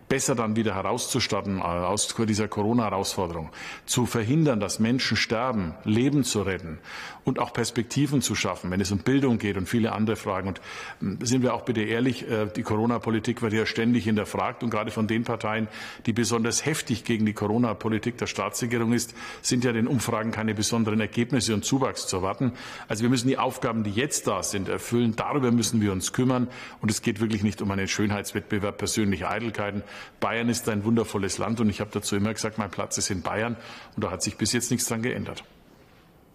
[0.09, 3.51] Besser dann wieder herauszustarten äh, aus dieser Corona-Herausforderung.
[3.87, 6.79] Zu verhindern, dass Menschen sterben, Leben zu retten
[7.25, 10.49] und auch Perspektiven zu schaffen, wenn es um Bildung geht und viele andere Fragen.
[10.49, 10.61] Und
[11.01, 14.91] ähm, sind wir auch bitte ehrlich, äh, die Corona-Politik wird ja ständig hinterfragt und gerade
[14.91, 15.69] von den Parteien,
[16.07, 21.01] die besonders heftig gegen die Corona-Politik der Staatsregierung ist, sind ja den Umfragen keine besonderen
[21.01, 22.53] Ergebnisse und Zuwachs zu erwarten.
[22.89, 25.17] Also wir müssen die Aufgaben, die jetzt da sind, erfüllen.
[25.17, 26.49] Darüber müssen wir uns kümmern.
[26.83, 29.83] Und es geht wirklich nicht um einen Schönheitswettbewerb persönlicher Eitelkeiten.
[30.21, 33.23] Bayern ist ein wundervolles Land und ich habe dazu immer gesagt, mein Platz ist in
[33.23, 33.57] Bayern
[33.97, 35.45] und da hat sich bis jetzt nichts dran geändert.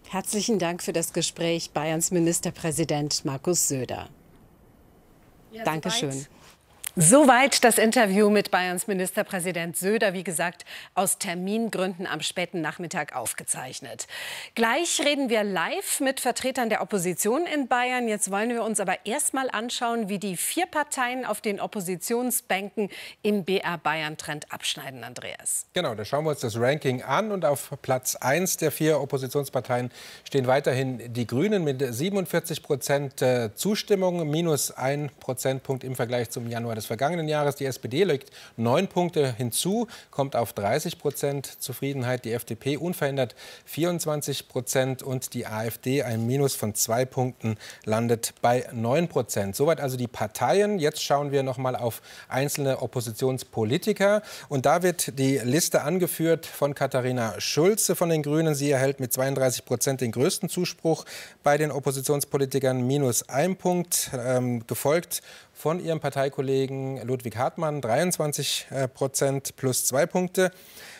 [0.07, 4.07] Herzlichen Dank für das Gespräch, Bayerns Ministerpräsident Markus Söder.
[5.51, 6.25] Ja, Dankeschön.
[6.97, 14.07] Soweit das Interview mit Bayerns Ministerpräsident Söder, wie gesagt, aus Termingründen am späten Nachmittag aufgezeichnet.
[14.55, 18.07] Gleich reden wir live mit Vertretern der Opposition in Bayern.
[18.07, 22.89] Jetzt wollen wir uns aber erst mal anschauen, wie die vier Parteien auf den Oppositionsbänken
[23.23, 25.65] im BR Bayern Trend abschneiden, Andreas.
[25.73, 29.91] Genau, da schauen wir uns das Ranking an und auf Platz 1 der vier Oppositionsparteien
[30.23, 36.49] stehen weiterhin die Grünen mit 47 Prozent äh, Zustimmung, minus ein Prozentpunkt im Vergleich zum
[36.49, 37.55] Januar des des vergangenen Jahres.
[37.55, 42.25] Die SPD legt neun Punkte hinzu, kommt auf 30 Prozent Zufriedenheit.
[42.25, 48.67] Die FDP unverändert 24 Prozent und die AfD ein Minus von zwei Punkten landet bei
[48.71, 49.55] 9 Prozent.
[49.55, 50.79] Soweit also die Parteien.
[50.79, 54.21] Jetzt schauen wir noch mal auf einzelne Oppositionspolitiker.
[54.47, 58.55] Und da wird die Liste angeführt von Katharina Schulze von den Grünen.
[58.55, 61.05] Sie erhält mit 32 Prozent den größten Zuspruch
[61.43, 65.21] bei den Oppositionspolitikern, minus ein Punkt, ähm, gefolgt
[65.55, 70.51] von ihrem Parteikollegen Ludwig Hartmann, 23 äh, Prozent plus zwei Punkte.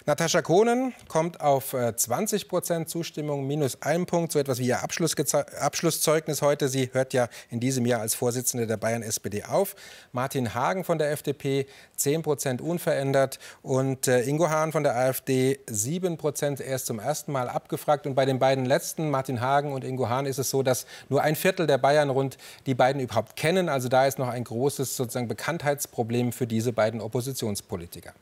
[0.08, 4.84] Natascha Kohnen kommt auf 20 äh, Prozent Zustimmung, minus ein Punkt, so etwas wie ihr
[4.84, 6.70] Abschlusszeugnis heute.
[6.70, 9.76] Sie hört ja in diesem Jahr als Vorsitzende der Bayern SPD auf.
[10.12, 11.66] Martin Hagen von der FDP
[11.96, 17.32] 10 Prozent unverändert und äh, Ingo Hahn von der AfD 7 Prozent erst zum ersten
[17.32, 18.06] Mal abgefragt.
[18.06, 21.24] Und bei den beiden letzten, Martin Hagen und Ingo Hahn, ist es so, dass nur
[21.24, 22.38] ein Viertel der Bayern rund
[22.68, 23.70] die beiden überhaupt kennen.
[23.70, 28.14] Also da ist noch ein großes sozusagen Bekanntheitsproblem für diese beiden Oppositionspolitiker.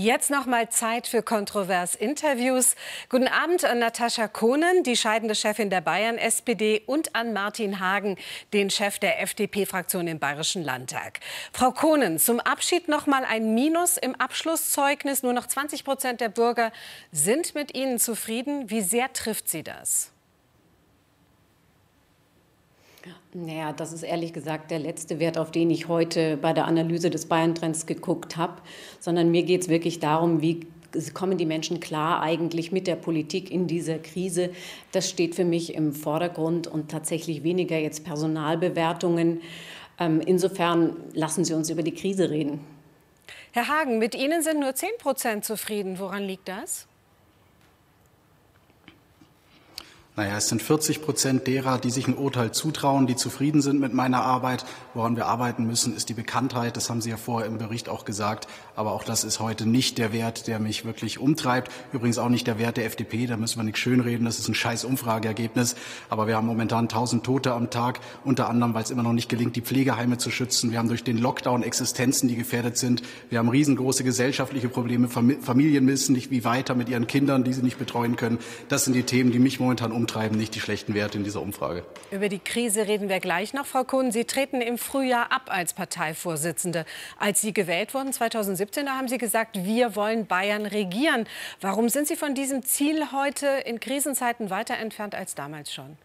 [0.00, 2.76] Jetzt noch mal Zeit für kontrovers Interviews.
[3.08, 8.16] Guten Abend an Natascha Kohnen, die scheidende Chefin der Bayern SPD, und an Martin Hagen,
[8.52, 11.18] den Chef der FDP-Fraktion im Bayerischen Landtag.
[11.52, 15.24] Frau Kohnen, zum Abschied noch mal ein Minus im Abschlusszeugnis.
[15.24, 16.70] Nur noch 20 Prozent der Bürger
[17.10, 18.70] sind mit Ihnen zufrieden.
[18.70, 20.12] Wie sehr trifft Sie das?
[23.40, 27.08] Naja, das ist ehrlich gesagt der letzte Wert, auf den ich heute bei der Analyse
[27.08, 28.54] des Bayern-Trends geguckt habe,
[28.98, 30.66] sondern mir geht es wirklich darum, wie
[31.14, 34.50] kommen die Menschen klar eigentlich mit der Politik in dieser Krise.
[34.90, 39.42] Das steht für mich im Vordergrund und tatsächlich weniger jetzt Personalbewertungen.
[40.00, 42.58] Ähm, insofern lassen Sie uns über die Krise reden.
[43.52, 46.00] Herr Hagen, mit Ihnen sind nur 10 Prozent zufrieden.
[46.00, 46.87] Woran liegt das?
[50.18, 53.94] Naja, es sind 40 Prozent derer, die sich ein Urteil zutrauen, die zufrieden sind mit
[53.94, 54.64] meiner Arbeit.
[54.92, 56.76] Woran wir arbeiten müssen, ist die Bekanntheit.
[56.76, 58.48] Das haben Sie ja vorher im Bericht auch gesagt.
[58.74, 61.70] Aber auch das ist heute nicht der Wert, der mich wirklich umtreibt.
[61.92, 63.28] Übrigens auch nicht der Wert der FDP.
[63.28, 64.24] Da müssen wir nicht schönreden.
[64.24, 65.76] Das ist ein scheiß Umfrageergebnis.
[66.10, 68.00] Aber wir haben momentan 1000 Tote am Tag.
[68.24, 70.72] Unter anderem, weil es immer noch nicht gelingt, die Pflegeheime zu schützen.
[70.72, 73.02] Wir haben durch den Lockdown Existenzen, die gefährdet sind.
[73.30, 75.06] Wir haben riesengroße gesellschaftliche Probleme.
[75.06, 78.40] Familien wissen nicht, wie weiter mit ihren Kindern, die sie nicht betreuen können.
[78.68, 81.42] Das sind die Themen, die mich momentan umtreiben umtreiben, nicht die schlechten Werte in dieser
[81.42, 81.84] Umfrage.
[82.10, 84.10] Über die Krise reden wir gleich noch, Frau Kuhn.
[84.10, 86.86] Sie treten im Frühjahr ab als Parteivorsitzende.
[87.18, 91.26] Als Sie gewählt wurden 2017, da haben Sie gesagt, wir wollen Bayern regieren.
[91.60, 95.98] Warum sind Sie von diesem Ziel heute in Krisenzeiten weiter entfernt als damals schon?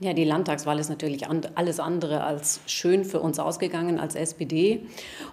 [0.00, 4.82] Ja, die Landtagswahl ist natürlich alles andere als schön für uns ausgegangen als SPD.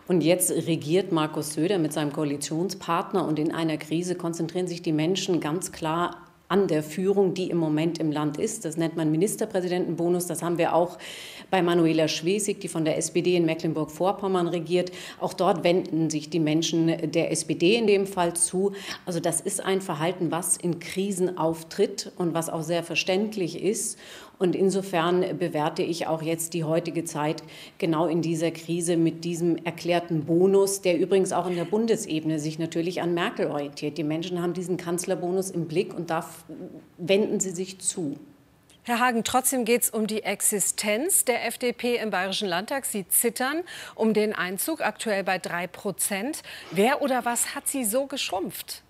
[0.07, 4.91] Und jetzt regiert Markus Söder mit seinem Koalitionspartner und in einer Krise konzentrieren sich die
[4.91, 8.65] Menschen ganz klar an der Führung, die im Moment im Land ist.
[8.65, 10.27] Das nennt man Ministerpräsidentenbonus.
[10.27, 10.97] Das haben wir auch
[11.49, 14.91] bei Manuela Schwesig, die von der SPD in Mecklenburg-Vorpommern regiert.
[15.19, 18.73] Auch dort wenden sich die Menschen der SPD in dem Fall zu.
[19.07, 23.97] Also das ist ein Verhalten, was in Krisen auftritt und was auch sehr verständlich ist.
[24.37, 27.43] Und insofern bewerte ich auch jetzt die heutige Zeit
[27.77, 32.59] genau in dieser Krise mit diesem erklärten Bonus, der übrigens auch in der Bundesebene sich
[32.59, 33.97] natürlich an Merkel orientiert.
[33.97, 36.27] Die Menschen haben diesen Kanzlerbonus im Blick und da
[36.97, 38.17] wenden sie sich zu.
[38.87, 42.85] Herr Hagen, trotzdem geht es um die Existenz der FDP im Bayerischen Landtag.
[42.85, 43.63] Sie zittern
[43.95, 46.43] um den Einzug, aktuell bei drei Prozent.
[46.69, 48.84] Wer oder was hat Sie so geschrumpft?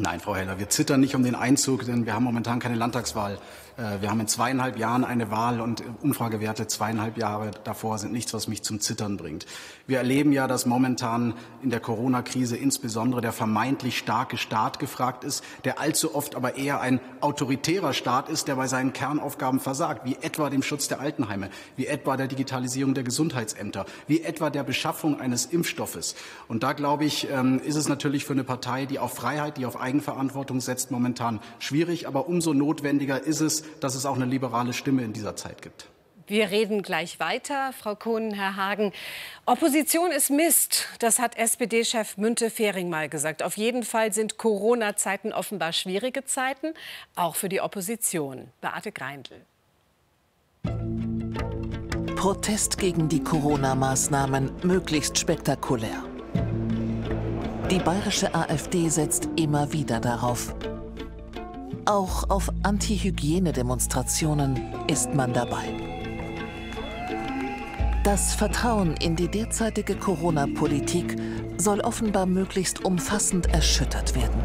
[0.00, 3.38] Nein, Frau Heller, wir zittern nicht um den Einzug, denn wir haben momentan keine Landtagswahl.
[3.80, 8.34] Äh, wir haben in zweieinhalb Jahren eine Wahl und Umfragewerte zweieinhalb Jahre davor sind nichts,
[8.34, 9.46] was mich zum Zittern bringt.
[9.86, 15.42] Wir erleben ja, dass momentan in der Corona-Krise insbesondere der vermeintlich starke Staat gefragt ist,
[15.64, 20.16] der allzu oft aber eher ein autoritärer Staat ist, der bei seinen Kernaufgaben versagt, wie
[20.20, 25.20] etwa dem Schutz der Altenheime, wie etwa der Digitalisierung der Gesundheitsämter, wie etwa der Beschaffung
[25.20, 26.14] eines Impfstoffes.
[26.48, 29.66] Und da, glaube ich, ähm, ist es natürlich für eine Partei, die auf Freiheit, die
[29.66, 32.06] auf Eigenverantwortung setzt, momentan schwierig.
[32.06, 35.88] Aber umso notwendiger ist es, dass es auch eine liberale Stimme in dieser Zeit gibt.
[36.30, 38.92] Wir reden gleich weiter, Frau Kohn, Herr Hagen.
[39.46, 43.42] Opposition ist Mist, das hat SPD-Chef Münte-Fehring mal gesagt.
[43.42, 46.72] Auf jeden Fall sind Corona-Zeiten offenbar schwierige Zeiten,
[47.16, 48.46] auch für die Opposition.
[48.60, 49.44] Beate Greindl.
[52.14, 56.04] Protest gegen die Corona-Maßnahmen möglichst spektakulär.
[57.72, 60.54] Die bayerische AfD setzt immer wieder darauf.
[61.86, 65.64] Auch auf Anti-Hygiene-Demonstrationen ist man dabei.
[68.04, 71.16] Das Vertrauen in die derzeitige Corona-Politik
[71.56, 74.42] soll offenbar möglichst umfassend erschüttert werden.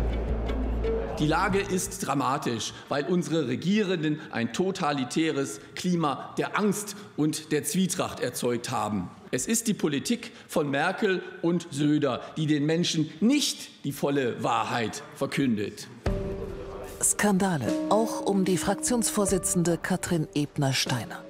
[1.19, 8.19] Die Lage ist dramatisch, weil unsere Regierenden ein totalitäres Klima der Angst und der Zwietracht
[8.19, 9.09] erzeugt haben.
[9.31, 15.03] Es ist die Politik von Merkel und Söder, die den Menschen nicht die volle Wahrheit
[15.15, 15.87] verkündet.
[17.03, 21.23] Skandale, auch um die Fraktionsvorsitzende Katrin Ebner-Steiner.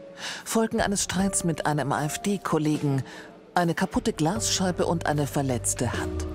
[0.44, 3.04] Folgen eines Streits mit einem AfD-Kollegen,
[3.54, 6.28] eine kaputte Glasscheibe und eine verletzte Hand.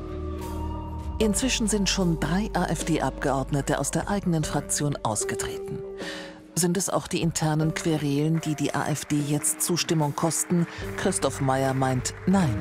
[1.18, 5.78] Inzwischen sind schon drei AfD-Abgeordnete aus der eigenen Fraktion ausgetreten.
[6.54, 10.66] Sind es auch die internen Querelen, die die AfD jetzt Zustimmung kosten?
[10.96, 12.60] Christoph Mayer meint nein.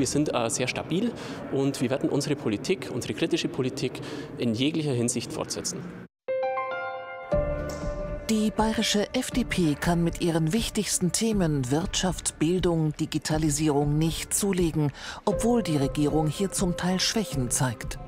[0.00, 1.12] Wir sind äh, sehr stabil
[1.52, 4.00] und wir werden unsere Politik, unsere kritische Politik
[4.38, 5.78] in jeglicher Hinsicht fortsetzen.
[8.30, 14.90] Die bayerische FDP kann mit ihren wichtigsten Themen Wirtschaft, Bildung, Digitalisierung nicht zulegen,
[15.26, 17.98] obwohl die Regierung hier zum Teil Schwächen zeigt.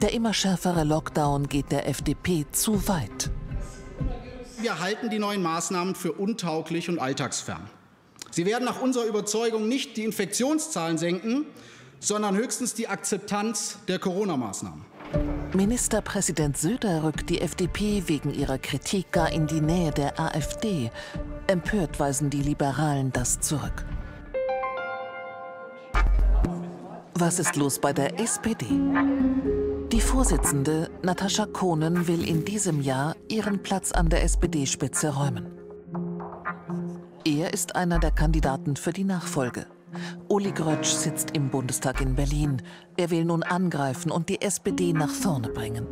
[0.00, 3.30] Der immer schärfere Lockdown geht der FDP zu weit.
[4.60, 7.68] Wir halten die neuen Maßnahmen für untauglich und alltagsfern.
[8.32, 11.44] Sie werden nach unserer Überzeugung nicht die Infektionszahlen senken,
[12.00, 14.86] sondern höchstens die Akzeptanz der Corona-Maßnahmen.
[15.52, 20.90] Ministerpräsident Söder rückt die FDP wegen ihrer Kritik gar in die Nähe der AfD.
[21.46, 23.84] Empört weisen die Liberalen das zurück.
[27.12, 28.66] Was ist los bei der SPD?
[29.92, 35.61] Die Vorsitzende, Natascha Kohnen, will in diesem Jahr ihren Platz an der SPD-Spitze räumen.
[37.24, 39.66] Er ist einer der Kandidaten für die Nachfolge.
[40.28, 42.62] Uli Grötsch sitzt im Bundestag in Berlin.
[42.96, 45.86] Er will nun angreifen und die SPD nach vorne bringen.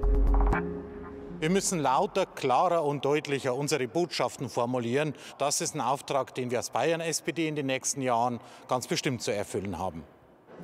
[1.39, 5.15] Wir müssen lauter, klarer und deutlicher unsere Botschaften formulieren.
[5.39, 9.33] Das ist ein Auftrag, den wir als Bayern-SPD in den nächsten Jahren ganz bestimmt zu
[9.33, 10.03] erfüllen haben.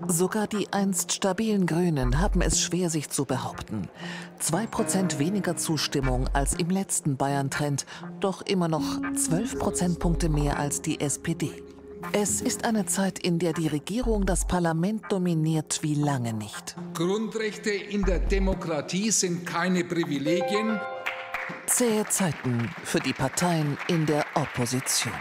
[0.09, 3.89] Sogar die einst stabilen Grünen haben es schwer, sich zu behaupten.
[4.39, 7.87] Zwei Prozent weniger Zustimmung als im letzten Bayern-Trend,
[8.21, 11.51] doch immer noch zwölf Prozentpunkte mehr als die SPD.
[12.13, 16.77] Es ist eine Zeit, in der die Regierung das Parlament dominiert wie lange nicht.
[16.95, 20.79] Grundrechte in der Demokratie sind keine Privilegien.
[21.67, 25.13] Zähe Zeiten für die Parteien in der Opposition.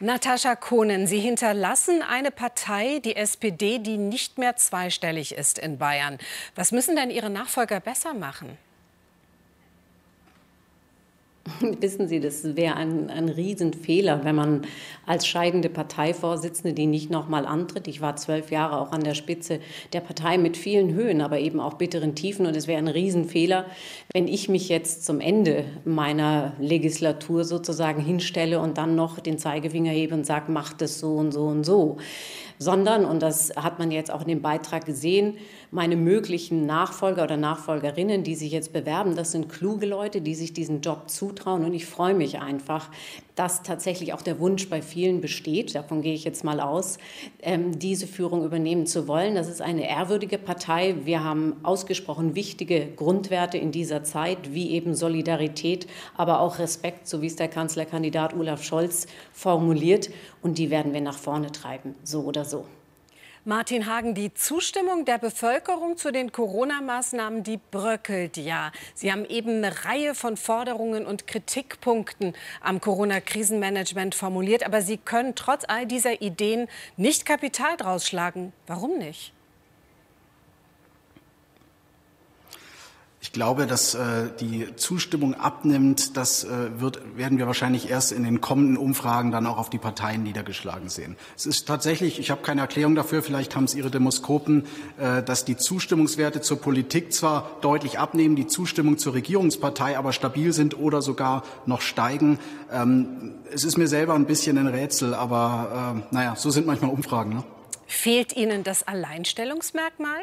[0.00, 6.18] Natascha Kohnen, Sie hinterlassen eine Partei, die SPD, die nicht mehr zweistellig ist in Bayern.
[6.54, 8.56] Was müssen denn Ihre Nachfolger besser machen?
[11.80, 14.62] Wissen Sie, das wäre ein, ein Riesenfehler, wenn man
[15.06, 19.60] als scheidende Parteivorsitzende, die nicht nochmal antritt, ich war zwölf Jahre auch an der Spitze
[19.92, 22.46] der Partei mit vielen Höhen, aber eben auch bitteren Tiefen.
[22.46, 23.66] Und es wäre ein Riesenfehler,
[24.12, 29.92] wenn ich mich jetzt zum Ende meiner Legislatur sozusagen hinstelle und dann noch den Zeigefinger
[29.92, 31.98] hebe und sage, macht es so und so und so
[32.58, 35.38] sondern, und das hat man jetzt auch in dem Beitrag gesehen,
[35.70, 40.52] meine möglichen Nachfolger oder Nachfolgerinnen, die sich jetzt bewerben, das sind kluge Leute, die sich
[40.52, 41.64] diesen Job zutrauen.
[41.64, 42.90] Und ich freue mich einfach,
[43.38, 46.98] dass tatsächlich auch der Wunsch bei vielen besteht, davon gehe ich jetzt mal aus,
[47.40, 49.36] ähm, diese Führung übernehmen zu wollen.
[49.36, 50.96] Das ist eine ehrwürdige Partei.
[51.04, 57.22] Wir haben ausgesprochen wichtige Grundwerte in dieser Zeit, wie eben Solidarität, aber auch Respekt, so
[57.22, 60.10] wie es der Kanzlerkandidat Olaf Scholz formuliert.
[60.42, 62.64] Und die werden wir nach vorne treiben, so oder so.
[63.48, 68.72] Martin Hagen, die Zustimmung der Bevölkerung zu den Corona-Maßnahmen, die bröckelt ja.
[68.94, 75.34] Sie haben eben eine Reihe von Forderungen und Kritikpunkten am Corona-Krisenmanagement formuliert, aber Sie können
[75.34, 78.52] trotz all dieser Ideen nicht Kapital draus schlagen.
[78.66, 79.32] Warum nicht?
[83.20, 86.16] Ich glaube, dass äh, die Zustimmung abnimmt.
[86.16, 89.78] Das äh, wird, werden wir wahrscheinlich erst in den kommenden Umfragen dann auch auf die
[89.78, 91.16] Parteien niedergeschlagen sehen.
[91.36, 94.66] Es ist tatsächlich, ich habe keine Erklärung dafür, vielleicht haben es Ihre Demoskopen,
[94.98, 100.52] äh, dass die Zustimmungswerte zur Politik zwar deutlich abnehmen, die Zustimmung zur Regierungspartei aber stabil
[100.52, 102.38] sind oder sogar noch steigen.
[102.72, 106.92] Ähm, es ist mir selber ein bisschen ein Rätsel, aber äh, naja, so sind manchmal
[106.92, 107.34] Umfragen.
[107.34, 107.44] Ne?
[107.88, 110.20] Fehlt Ihnen das Alleinstellungsmerkmal?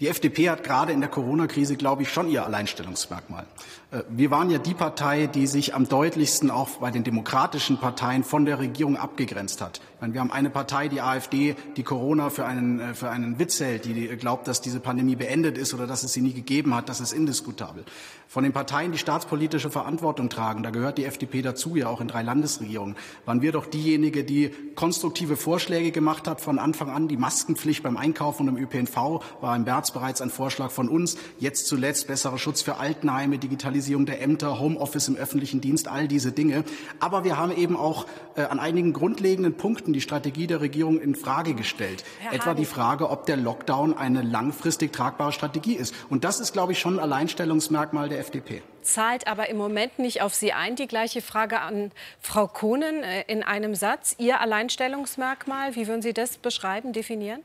[0.00, 3.46] Die FDP hat gerade in der Corona-Krise, glaube ich, schon ihr Alleinstellungsmerkmal.
[3.92, 8.24] Äh, wir waren ja die Partei, die sich am deutlichsten auch bei den demokratischen Parteien
[8.24, 9.80] von der Regierung abgegrenzt hat.
[10.00, 13.60] Meine, wir haben eine Partei, die AfD, die Corona für einen, äh, für einen Witz
[13.60, 16.88] hält, die glaubt, dass diese Pandemie beendet ist oder dass es sie nie gegeben hat.
[16.88, 17.84] Das ist indiskutabel.
[18.26, 22.08] Von den Parteien, die staatspolitische Verantwortung tragen, da gehört die FDP dazu, ja auch in
[22.08, 27.06] drei Landesregierungen, waren wir doch diejenige, die konstruktive Vorschläge gemacht hat von Anfang an.
[27.06, 30.88] Die Maskenpflicht beim Einkaufen und im ÖPNV war im März März bereits ein Vorschlag von
[30.88, 31.16] uns.
[31.38, 36.32] Jetzt zuletzt besserer Schutz für Altenheime, Digitalisierung der Ämter, Homeoffice im öffentlichen Dienst, all diese
[36.32, 36.64] Dinge.
[37.00, 41.14] Aber wir haben eben auch äh, an einigen grundlegenden Punkten die Strategie der Regierung in
[41.14, 42.04] Frage gestellt.
[42.20, 42.60] Herr Etwa Hagen.
[42.60, 45.94] die Frage, ob der Lockdown eine langfristig tragbare Strategie ist.
[46.08, 50.20] Und das ist, glaube ich, schon ein Alleinstellungsmerkmal der FDP zahlt aber im Moment nicht
[50.20, 50.76] auf Sie ein.
[50.76, 54.14] Die gleiche Frage an Frau Kohnen äh, in einem Satz.
[54.18, 57.40] Ihr Alleinstellungsmerkmal, wie würden Sie das beschreiben, definieren?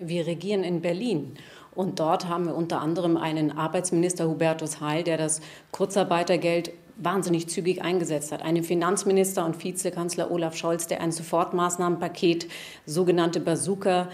[0.00, 1.34] Wir regieren in Berlin.
[1.74, 5.40] Und dort haben wir unter anderem einen Arbeitsminister Hubertus Heil, der das
[5.72, 8.42] Kurzarbeitergeld wahnsinnig zügig eingesetzt hat.
[8.42, 12.46] Einen Finanzminister und Vizekanzler Olaf Scholz, der ein Sofortmaßnahmenpaket,
[12.86, 14.08] sogenannte Bazooka,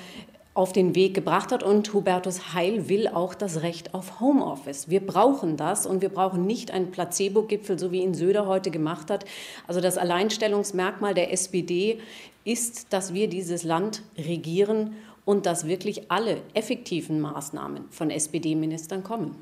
[0.55, 1.63] auf den Weg gebracht hat.
[1.63, 4.89] Und Hubertus Heil will auch das Recht auf Homeoffice.
[4.89, 9.11] Wir brauchen das und wir brauchen nicht einen Placebo-Gipfel, so wie ihn Söder heute gemacht
[9.11, 9.25] hat.
[9.67, 11.99] Also das Alleinstellungsmerkmal der SPD
[12.45, 14.95] ist, dass wir dieses Land regieren
[15.25, 19.37] und dass wirklich alle effektiven Maßnahmen von SPD-Ministern kommen.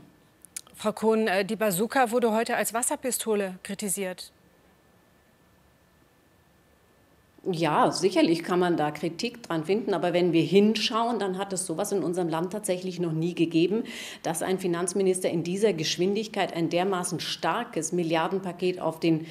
[0.74, 4.32] Frau Kohn, äh, die Bazooka wurde heute als Wasserpistole kritisiert.
[7.50, 11.66] Ja, sicherlich kann man da Kritik dran finden, aber wenn wir hinschauen, dann hat es
[11.66, 13.82] sowas in unserem Land tatsächlich noch nie gegeben,
[14.22, 19.26] dass ein Finanzminister in dieser Geschwindigkeit ein dermaßen starkes Milliardenpaket auf den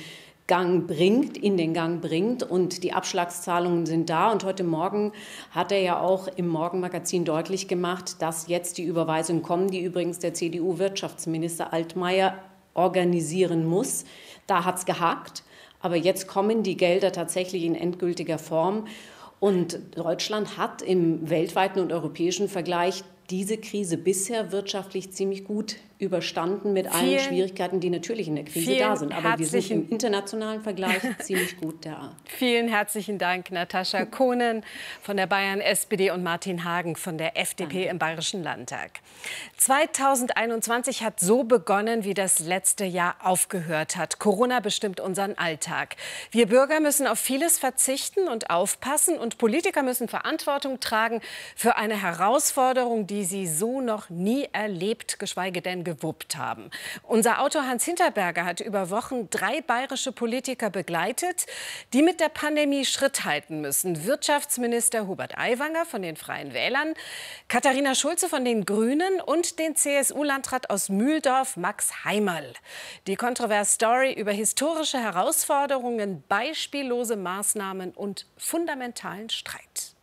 [0.52, 4.34] Gang bringt, in den Gang bringt und die Abschlagszahlungen sind da.
[4.34, 5.14] Und heute Morgen
[5.52, 10.20] hat er ja auch im Morgenmagazin deutlich gemacht, dass jetzt die Überweisungen kommen, die übrigens
[10.20, 12.38] der CDU-Wirtschaftsminister Altmaier
[12.74, 14.04] organisieren muss.
[14.46, 15.44] Da hat es gehakt.
[15.80, 18.88] Aber jetzt kommen die Gelder tatsächlich in endgültiger Form.
[19.40, 26.74] Und Deutschland hat im weltweiten und europäischen Vergleich diese Krise bisher wirtschaftlich ziemlich gut überstanden
[26.74, 29.13] mit allen Schwierigkeiten, die natürlich in der Krise da sind.
[29.13, 32.15] Aber wir sind im internationalen Vergleich ziemlich gut da.
[32.26, 34.63] Vielen herzlichen Dank, Natascha Kohnen
[35.02, 37.89] von der Bayern SPD und Martin Hagen von der FDP Danke.
[37.89, 39.00] im Bayerischen Landtag.
[39.58, 44.20] 2021 hat so begonnen, wie das letzte Jahr aufgehört hat.
[44.20, 45.96] Corona bestimmt unseren Alltag.
[46.32, 51.22] Wir Bürger müssen auf vieles verzichten und aufpassen und Politiker müssen Verantwortung tragen
[51.56, 56.70] für eine Herausforderung, die sie so noch nie erlebt, geschweige denn gewuppt haben.
[57.04, 61.46] Unser Autor Hans Hinterberger hat über Wochen drei bayerische Politiker begleitet,
[61.94, 64.06] die mit der Pandemie Schritt halten müssen.
[64.06, 66.94] Wirtschaftsminister Hubert Aiwanger von den Freien Wählern,
[67.48, 72.54] Katharina Schulze von den Grünen und den CSU-Landrat aus Mühldorf Max Heimerl.
[73.08, 79.95] Die kontroverse Story über historische Herausforderungen, beispiellose Maßnahmen und fundamentalen Streit.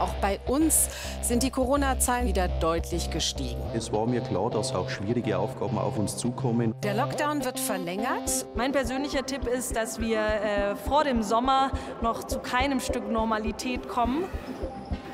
[0.00, 0.88] Auch bei uns
[1.20, 3.60] sind die Corona-Zahlen wieder deutlich gestiegen.
[3.74, 6.74] Es war mir klar, dass auch schwierige Aufgaben auf uns zukommen.
[6.82, 8.46] Der Lockdown wird verlängert.
[8.54, 13.88] Mein persönlicher Tipp ist, dass wir äh, vor dem Sommer noch zu keinem Stück Normalität
[13.88, 14.24] kommen.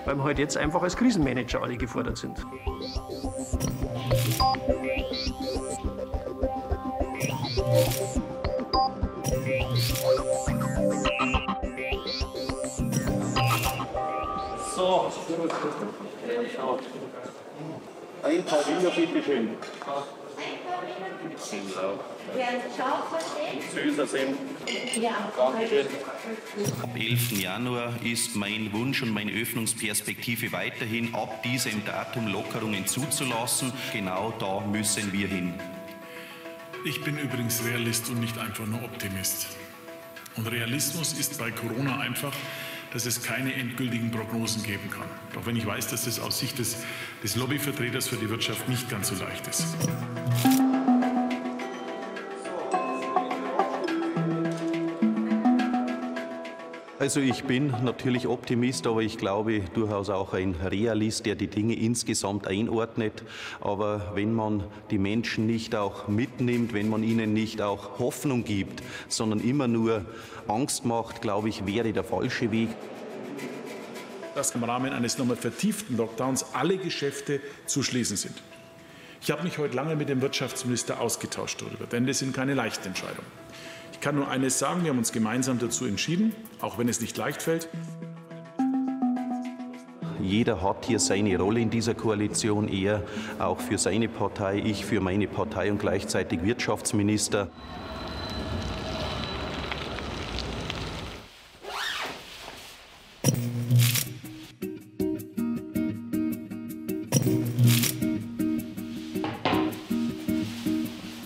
[0.06, 2.38] Weil wir heute jetzt einfach als Krisenmanager alle gefordert sind.
[14.76, 15.10] So,
[18.22, 18.90] ein paar Wiener,
[25.36, 25.86] Dankeschön.
[26.82, 27.32] Ab 11.
[27.40, 33.72] Januar ist mein Wunsch und meine Öffnungsperspektive weiterhin, ab diesem Datum Lockerungen zuzulassen.
[33.92, 35.54] Genau da müssen wir hin.
[36.84, 39.48] Ich bin übrigens Realist und nicht einfach nur Optimist.
[40.36, 42.32] Und Realismus ist bei Corona einfach,
[42.96, 45.04] dass es keine endgültigen Prognosen geben kann.
[45.38, 46.78] Auch wenn ich weiß, dass das aus Sicht des,
[47.22, 49.66] des Lobbyvertreters für die Wirtschaft nicht ganz so leicht ist.
[57.06, 61.76] Also ich bin natürlich Optimist, aber ich glaube durchaus auch ein Realist, der die Dinge
[61.76, 63.22] insgesamt einordnet.
[63.60, 68.82] Aber wenn man die Menschen nicht auch mitnimmt, wenn man ihnen nicht auch Hoffnung gibt,
[69.06, 70.04] sondern immer nur
[70.48, 72.70] Angst macht, glaube ich, wäre der falsche Weg.
[74.34, 78.34] Dass im Rahmen eines nochmal vertieften Lockdowns alle Geschäfte zu schließen sind.
[79.22, 82.88] Ich habe mich heute lange mit dem Wirtschaftsminister ausgetauscht darüber, denn das sind keine leichten
[82.88, 83.45] Entscheidungen.
[83.96, 87.16] Ich kann nur eines sagen, wir haben uns gemeinsam dazu entschieden, auch wenn es nicht
[87.16, 87.68] leicht fällt.
[90.22, 93.02] Jeder hat hier seine Rolle in dieser Koalition, er
[93.38, 97.48] auch für seine Partei, ich für meine Partei und gleichzeitig Wirtschaftsminister.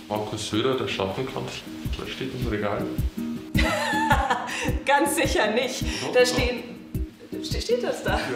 [0.08, 1.26] Markus Söder, der schaffen
[2.00, 2.82] kann, steht im Regal.
[4.86, 5.84] Ganz sicher nicht.
[6.14, 6.62] Da stehen.
[7.42, 8.18] Steht das da?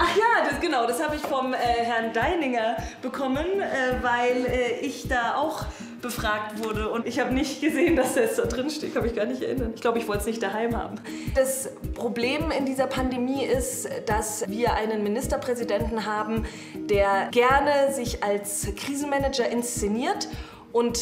[0.00, 4.78] Ach ja, das, genau, das habe ich vom äh, Herrn Deininger bekommen, äh, weil äh,
[4.80, 5.64] ich da auch
[6.00, 8.94] befragt wurde und ich habe nicht gesehen, dass das da drin steht.
[8.94, 9.72] Kann mich gar nicht erinnern.
[9.74, 10.96] Ich glaube, ich wollte es nicht daheim haben.
[11.34, 18.68] Das Problem in dieser Pandemie ist, dass wir einen Ministerpräsidenten haben, der gerne sich als
[18.76, 20.28] Krisenmanager inszeniert
[20.72, 20.98] und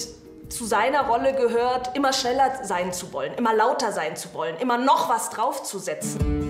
[0.48, 4.78] zu seiner Rolle gehört, immer schneller sein zu wollen, immer lauter sein zu wollen, immer
[4.78, 6.45] noch was draufzusetzen.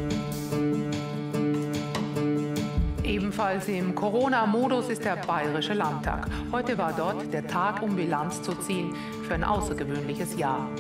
[3.37, 6.27] Ebenfalls im Corona-Modus ist der Bayerische Landtag.
[6.51, 8.97] Heute war dort der Tag, um Bilanz zu ziehen
[9.29, 10.71] für ein außergewöhnliches Jahr.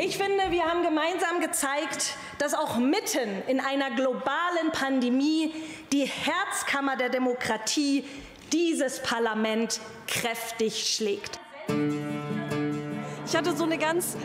[0.00, 5.52] Ich finde, wir haben gemeinsam gezeigt, dass auch mitten in einer globalen Pandemie
[5.92, 8.04] die Herzkammer der Demokratie
[8.52, 11.40] dieses Parlament kräftig schlägt.
[13.26, 14.16] Ich hatte so eine ganz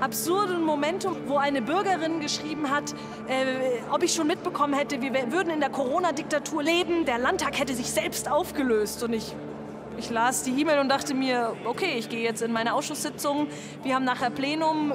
[0.00, 2.92] absurden Momentum, wo eine Bürgerin geschrieben hat,
[3.28, 3.44] äh,
[3.90, 7.90] ob ich schon mitbekommen hätte, wir würden in der Corona-Diktatur leben, der Landtag hätte sich
[7.90, 9.02] selbst aufgelöst.
[9.02, 9.34] Und ich,
[9.96, 13.48] ich las die E-Mail und dachte mir, okay, ich gehe jetzt in meine Ausschusssitzung,
[13.82, 14.92] wir haben nachher Plenum.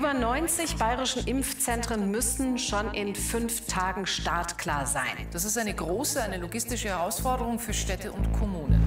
[0.00, 5.04] Über 90 bayerischen Impfzentren müssen schon in fünf Tagen startklar sein.
[5.30, 8.80] Das ist eine große, eine logistische Herausforderung für Städte und Kommunen.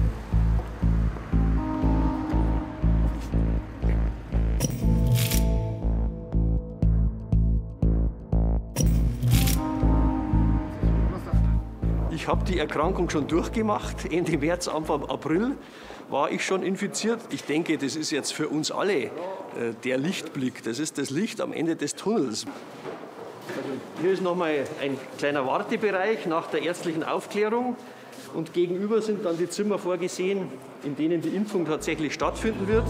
[12.10, 14.12] Ich habe die Erkrankung schon durchgemacht.
[14.12, 15.56] Ende März, Anfang April
[16.14, 17.18] war ich schon infiziert.
[17.30, 19.10] Ich denke, das ist jetzt für uns alle äh,
[19.82, 20.62] der Lichtblick.
[20.62, 22.46] Das ist das Licht am Ende des Tunnels.
[24.00, 27.76] Hier ist nochmal ein kleiner Wartebereich nach der ärztlichen Aufklärung.
[28.32, 30.52] Und gegenüber sind dann die Zimmer vorgesehen,
[30.84, 32.86] in denen die Impfung tatsächlich stattfinden wird.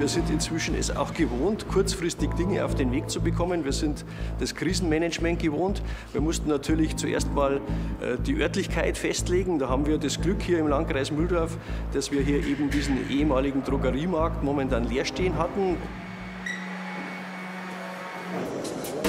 [0.00, 3.66] Wir sind inzwischen es auch gewohnt, kurzfristig Dinge auf den Weg zu bekommen.
[3.66, 4.06] Wir sind
[4.38, 5.82] das Krisenmanagement gewohnt.
[6.12, 7.60] Wir mussten natürlich zuerst mal
[8.00, 9.58] äh, die Örtlichkeit festlegen.
[9.58, 11.58] Da haben wir das Glück hier im Landkreis Mühldorf,
[11.92, 15.76] dass wir hier eben diesen ehemaligen Drogeriemarkt momentan leer stehen hatten.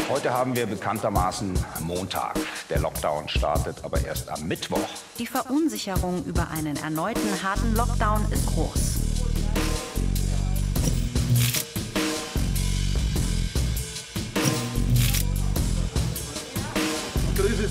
[0.10, 2.36] Heute haben wir bekanntermaßen Montag.
[2.70, 4.90] Der Lockdown startet aber erst am Mittwoch.
[5.20, 9.01] Die Verunsicherung über einen erneuten harten Lockdown ist groß.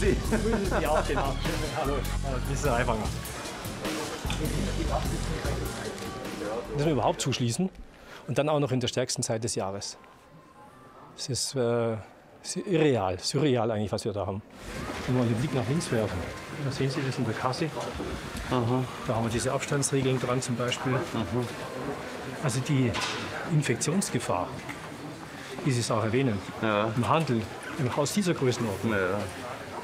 [0.01, 0.16] Sie.
[0.30, 1.34] Grüße Sie auch, genau.
[1.76, 1.94] Hallo.
[2.48, 2.96] Das ist einfach.
[6.72, 7.68] Müssen wir überhaupt zuschließen
[8.26, 9.98] und dann auch noch in der stärksten Zeit des Jahres.
[11.18, 11.96] Es ist, äh,
[12.42, 14.40] ist irreal, surreal eigentlich, was wir da haben.
[15.07, 16.16] Wenn wir mal den Blick nach links werfen,
[16.64, 17.66] da sehen Sie das in der Kasse.
[18.51, 18.84] Aha.
[19.07, 20.94] Da haben wir diese Abstandsregeln dran zum Beispiel.
[20.94, 21.24] Aha.
[22.42, 22.90] Also die
[23.53, 24.48] Infektionsgefahr,
[25.66, 26.90] wie Sie es auch erwähnen, ja.
[26.96, 27.42] im Handel,
[27.78, 29.18] im Haus dieser Größenordnung, ja.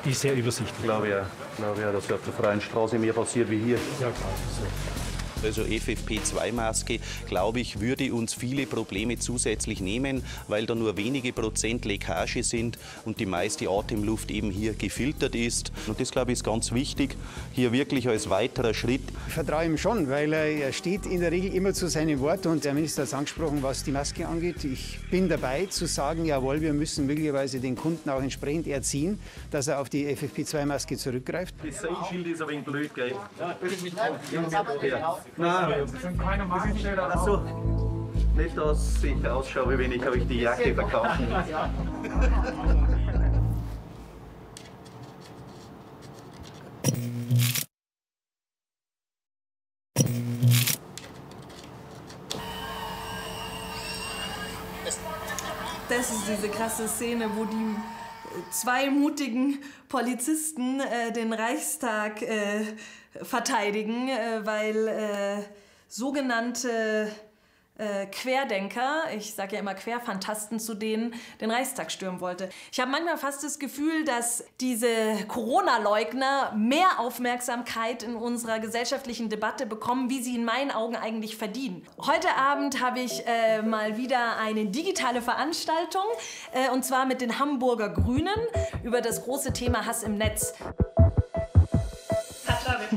[0.06, 0.78] Die ist sehr übersichtlich.
[0.78, 1.26] Ich glaube ja,
[1.56, 3.78] glaube ja, dass auf der freien Straße mehr passiert wie hier.
[4.00, 4.30] Ja, klar.
[4.58, 5.05] So.
[5.42, 11.84] Also FFP2-Maske, glaube ich, würde uns viele Probleme zusätzlich nehmen, weil da nur wenige Prozent
[11.84, 15.72] Leckage sind und die meiste Atemluft eben hier gefiltert ist.
[15.86, 17.16] Und das, glaube ich, ist ganz wichtig,
[17.52, 19.02] hier wirklich als weiterer Schritt.
[19.28, 22.64] Ich vertraue ihm schon, weil er steht in der Regel immer zu seinem Wort und
[22.64, 24.64] der Minister hat es angesprochen, was die Maske angeht.
[24.64, 29.18] Ich bin dabei zu sagen, jawohl, wir müssen möglicherweise den Kunden auch entsprechend erziehen,
[29.50, 31.54] dass er auf die FFP2-Maske zurückgreift.
[31.62, 33.12] Das Schild ist aber ein blöd, gell?
[33.38, 35.84] Ja, Nein,
[36.98, 37.42] Ach so.
[38.34, 41.20] Nicht, dass ich ausschaue, wie wenig habe ich die Jacke verkauft.
[55.88, 57.76] Das ist diese krasse Szene, wo die
[58.50, 59.58] zwei mutigen
[59.88, 62.64] Polizisten äh, den Reichstag äh,
[63.22, 65.42] verteidigen, äh, weil äh,
[65.88, 67.10] sogenannte
[67.78, 72.48] äh, Querdenker, ich sage ja immer Querfantasten, zu denen den Reichstag stürmen wollte.
[72.72, 74.88] Ich habe manchmal fast das Gefühl, dass diese
[75.28, 81.86] Corona-Leugner mehr Aufmerksamkeit in unserer gesellschaftlichen Debatte bekommen, wie sie in meinen Augen eigentlich verdienen.
[81.98, 86.04] Heute Abend habe ich äh, mal wieder eine digitale Veranstaltung,
[86.52, 88.38] äh, und zwar mit den Hamburger Grünen
[88.82, 90.54] über das große Thema Hass im Netz.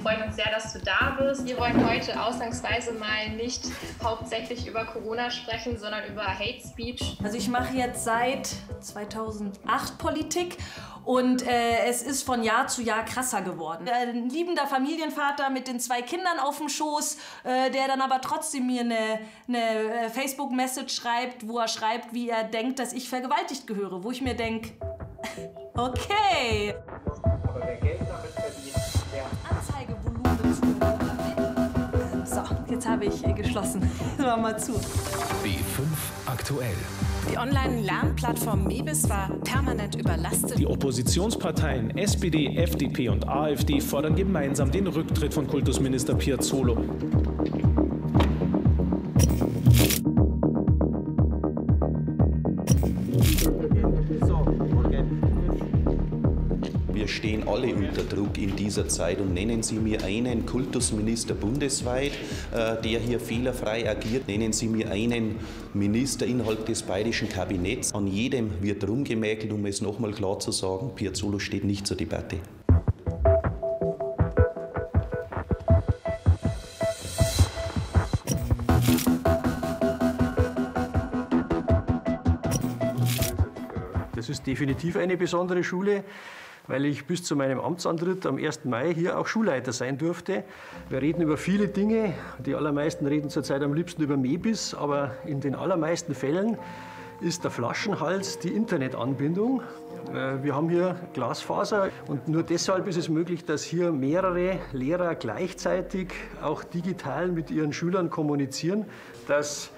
[0.02, 1.46] Freuen uns sehr, dass du da bist.
[1.46, 3.64] Wir wollen heute ausnahmsweise mal nicht
[4.04, 7.18] hauptsächlich über Corona sprechen, sondern über Hate Speech.
[7.24, 10.58] Also ich mache jetzt seit 2008 Politik
[11.04, 13.90] und äh, es ist von Jahr zu Jahr krasser geworden.
[13.90, 18.68] Ein liebender Familienvater mit den zwei Kindern auf dem Schoß, äh, der dann aber trotzdem
[18.68, 23.68] mir eine, eine äh, Facebook-Message schreibt, wo er schreibt, wie er denkt, dass ich vergewaltigt
[23.68, 24.04] gehöre.
[24.04, 24.72] Wo ich mir denke,
[25.76, 26.76] okay.
[32.90, 33.80] Habe ich geschlossen.
[34.18, 34.74] Machen wir mal zu.
[34.74, 35.86] B5
[36.26, 36.76] aktuell.
[37.32, 40.58] Die Online-Lernplattform Mebis war permanent überlastet.
[40.58, 46.78] Die Oppositionsparteien SPD, FDP und AfD fordern gemeinsam den Rücktritt von Kultusminister Piazzolo.
[57.10, 62.12] Stehen alle unter Druck in dieser Zeit und nennen Sie mir einen Kultusminister bundesweit,
[62.54, 64.28] äh, der hier fehlerfrei agiert.
[64.28, 65.36] Nennen Sie mir einen
[65.74, 67.94] Minister innerhalb des bayerischen Kabinetts.
[67.94, 72.38] An jedem wird rumgemäkelt, um es nochmal klar zu sagen, Piazzolo steht nicht zur Debatte.
[84.16, 86.04] Das ist definitiv eine besondere Schule,
[86.70, 88.64] weil ich bis zu meinem Amtsantritt am 1.
[88.66, 90.44] Mai hier auch Schulleiter sein durfte.
[90.88, 92.14] Wir reden über viele Dinge.
[92.46, 96.58] Die allermeisten reden zurzeit am liebsten über Mebis, aber in den allermeisten Fällen
[97.22, 99.62] ist der Flaschenhals die Internetanbindung.
[100.14, 105.16] Äh, Wir haben hier Glasfaser und nur deshalb ist es möglich, dass hier mehrere Lehrer
[105.16, 108.86] gleichzeitig auch digital mit ihren Schülern kommunizieren,
[109.28, 109.72] dass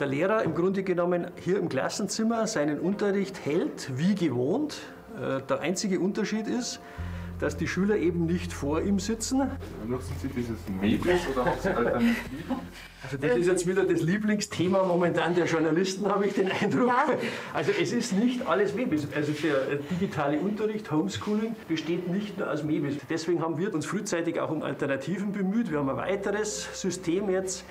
[0.00, 4.76] der Lehrer im Grunde genommen hier im Klassenzimmer seinen Unterricht hält, wie gewohnt.
[5.16, 6.80] Äh, Der einzige Unterschied ist,
[7.38, 9.42] dass die Schüler eben nicht vor ihm sitzen.
[9.86, 12.16] Nutzen Sie dieses Mebis oder haben Sie Alternativen?
[13.04, 16.90] Also das ist jetzt wieder das Lieblingsthema momentan der Journalisten, habe ich den Eindruck.
[17.52, 19.06] Also es ist nicht alles Mebis.
[19.14, 22.96] Also der digitale Unterricht, Homeschooling, besteht nicht nur aus Mebis.
[23.08, 25.70] Deswegen haben wir uns frühzeitig auch um Alternativen bemüht.
[25.70, 27.64] Wir haben ein weiteres System jetzt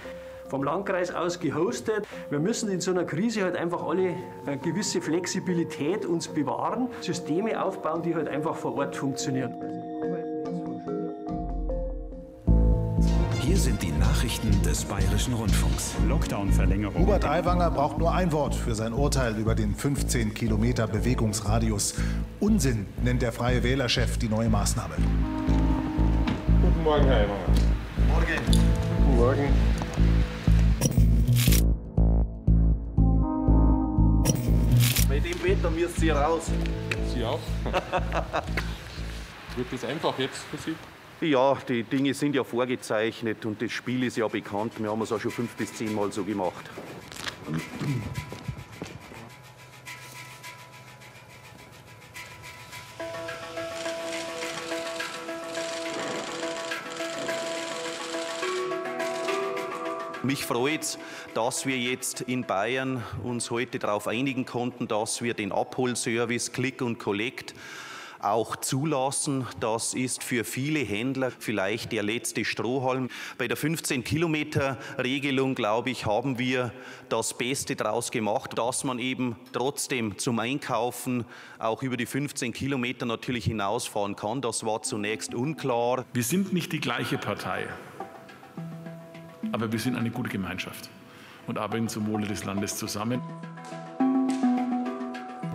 [0.47, 2.07] vom Landkreis aus gehostet.
[2.29, 4.15] Wir müssen in so einer Krise halt einfach alle
[4.45, 9.53] eine gewisse Flexibilität uns bewahren, Systeme aufbauen, die halt einfach vor Ort funktionieren.
[13.41, 15.95] Hier sind die Nachrichten des Bayerischen Rundfunks.
[16.07, 17.03] Lockdown-Verlängerung.
[17.03, 21.95] Hubert Aiwanger braucht nur ein Wort für sein Urteil über den 15 Kilometer Bewegungsradius.
[22.39, 24.95] Unsinn nennt der Freie Wählerchef die neue Maßnahme.
[26.61, 27.47] Guten Morgen, Herr Eimanger.
[28.09, 28.45] Morgen.
[28.45, 29.74] Guten Morgen.
[35.85, 36.51] Müsst ihr raus.
[37.13, 37.39] Sie auch?
[39.55, 40.75] Wird das einfach jetzt für Sie?
[41.27, 44.73] Ja, die Dinge sind ja vorgezeichnet und das Spiel ist ja bekannt.
[44.77, 46.69] Wir haben es auch schon fünf bis zehn Mal so gemacht.
[60.25, 60.97] Mich freut es,
[61.35, 66.81] dass wir jetzt in Bayern uns heute darauf einigen konnten, dass wir den Abholservice Click
[66.81, 67.53] und Collect
[68.19, 69.45] auch zulassen.
[69.59, 73.09] Das ist für viele Händler vielleicht der letzte Strohhalm.
[73.37, 76.73] Bei der 15-Kilometer-Regelung, glaube ich, haben wir
[77.07, 81.25] das Beste daraus gemacht, dass man eben trotzdem zum Einkaufen
[81.59, 84.41] auch über die 15 Kilometer natürlich hinausfahren kann.
[84.41, 86.03] Das war zunächst unklar.
[86.13, 87.67] Wir sind nicht die gleiche Partei,
[89.55, 90.89] aber wir sind eine gute Gemeinschaft
[91.47, 93.21] und arbeiten zum Wohle des Landes zusammen.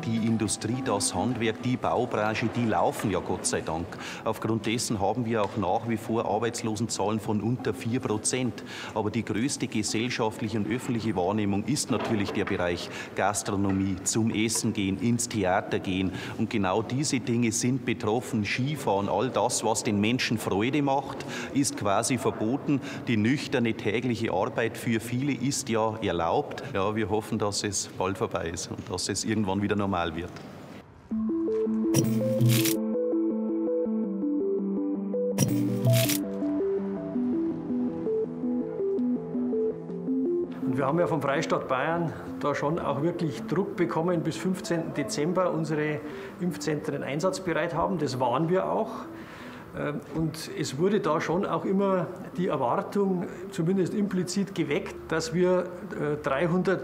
[0.04, 3.86] Die Industrie, das Handwerk, die Baubranche, die laufen ja Gott sei Dank.
[4.24, 8.64] Aufgrund dessen haben wir auch nach wie vor Arbeitslosenzahlen von unter 4 Prozent.
[8.94, 14.98] Aber die größte gesellschaftliche und öffentliche Wahrnehmung ist natürlich der Bereich Gastronomie, zum Essen gehen,
[15.00, 16.12] ins Theater gehen.
[16.38, 18.46] Und genau diese Dinge sind betroffen.
[18.46, 22.80] Skifahren, all das, was den Menschen Freude macht, ist quasi verboten.
[23.06, 26.62] Die nüchterne tägliche Arbeit für viele ist ja erlaubt.
[26.72, 30.30] Ja, wir hoffen, dass es bald vorbei ist und dass es irgendwann wieder normal wird.
[40.62, 44.94] Und wir haben ja vom Freistaat Bayern da schon auch wirklich Druck bekommen, bis 15.
[44.94, 46.00] Dezember unsere
[46.40, 47.98] Impfzentren einsatzbereit haben.
[47.98, 48.90] Das waren wir auch.
[49.78, 52.06] Ähm, Und es wurde da schon auch immer
[52.36, 55.64] die Erwartung, zumindest implizit geweckt, dass wir
[56.00, 56.80] äh, 300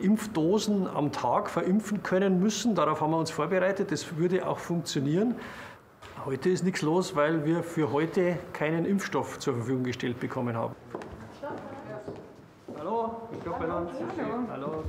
[0.00, 2.74] äh, Impfdosen am Tag verimpfen können müssen.
[2.74, 3.90] Darauf haben wir uns vorbereitet.
[3.90, 5.34] Das würde auch funktionieren.
[6.24, 10.76] Heute ist nichts los, weil wir für heute keinen Impfstoff zur Verfügung gestellt bekommen haben.
[12.78, 13.90] Hallo, ich glaube bei uns.
[14.48, 14.84] Hallo,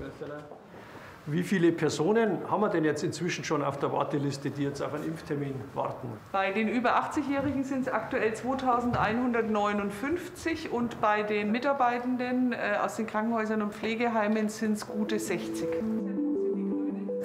[1.25, 4.93] Wie viele Personen haben wir denn jetzt inzwischen schon auf der Warteliste, die jetzt auf
[4.93, 6.09] einen Impftermin warten?
[6.33, 13.07] Bei den über 80-Jährigen sind es aktuell 2159 und bei den Mitarbeitenden äh, aus den
[13.07, 15.65] Krankenhäusern und Pflegeheimen sind es gute 60.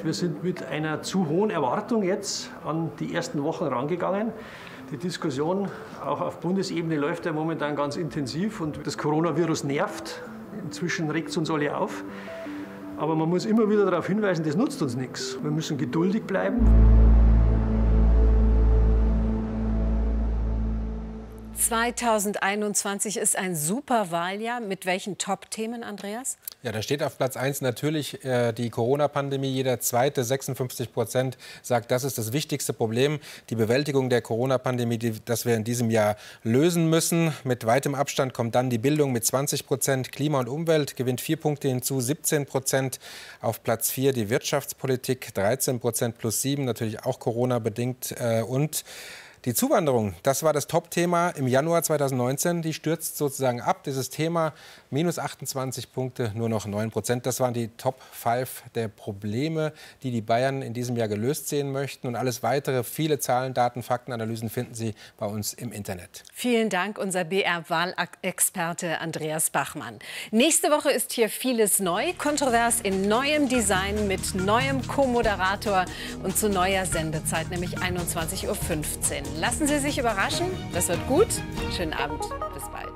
[0.05, 4.31] Wir sind mit einer zu hohen Erwartung jetzt an die ersten Wochen rangegangen.
[4.93, 5.69] Die Diskussion
[6.07, 10.23] auch auf Bundesebene läuft ja momentan ganz intensiv und das Coronavirus nervt.
[10.63, 12.05] Inzwischen regt es uns alle auf.
[12.99, 15.39] Aber man muss immer wieder darauf hinweisen, das nutzt uns nichts.
[15.41, 16.98] Wir müssen geduldig bleiben.
[21.69, 24.59] 2021 ist ein super Wahljahr.
[24.59, 26.39] Mit welchen Top-Themen, Andreas?
[26.63, 29.51] Ja, da steht auf Platz 1 natürlich äh, die Corona-Pandemie.
[29.51, 34.97] Jeder zweite, 56 Prozent, sagt, das ist das wichtigste Problem, die Bewältigung der Corona-Pandemie,
[35.27, 37.35] das wir in diesem Jahr lösen müssen.
[37.45, 40.11] Mit weitem Abstand kommt dann die Bildung mit 20 Prozent.
[40.11, 42.99] Klima und Umwelt gewinnt vier Punkte hinzu, 17 Prozent.
[43.43, 48.15] Auf Platz 4 die Wirtschaftspolitik, 13 Prozent plus 7, natürlich auch Corona-bedingt.
[48.19, 48.85] Äh, und
[49.45, 52.63] die Zuwanderung, das war das Top-Thema im Januar 2019.
[52.63, 53.85] Die stürzt sozusagen ab.
[53.85, 54.53] Dieses Thema
[54.91, 57.27] minus 28 Punkte, nur noch 9 Prozent.
[57.27, 59.73] Das waren die Top 5 der Probleme,
[60.03, 62.07] die die Bayern in diesem Jahr gelöst sehen möchten.
[62.07, 66.25] Und alles weitere, viele Zahlen, Daten, Faktenanalysen finden Sie bei uns im Internet.
[66.33, 69.99] Vielen Dank, unser BR-Wahlexperte Andreas Bachmann.
[70.31, 75.85] Nächste Woche ist hier vieles neu, kontrovers in neuem Design mit neuem Co-Moderator
[76.23, 79.39] und zu neuer Sendezeit, nämlich 21.15 Uhr.
[79.39, 80.47] Lassen Sie sich überraschen.
[80.73, 81.29] Das wird gut.
[81.77, 82.21] Schönen Abend.
[82.55, 82.88] Bis bald.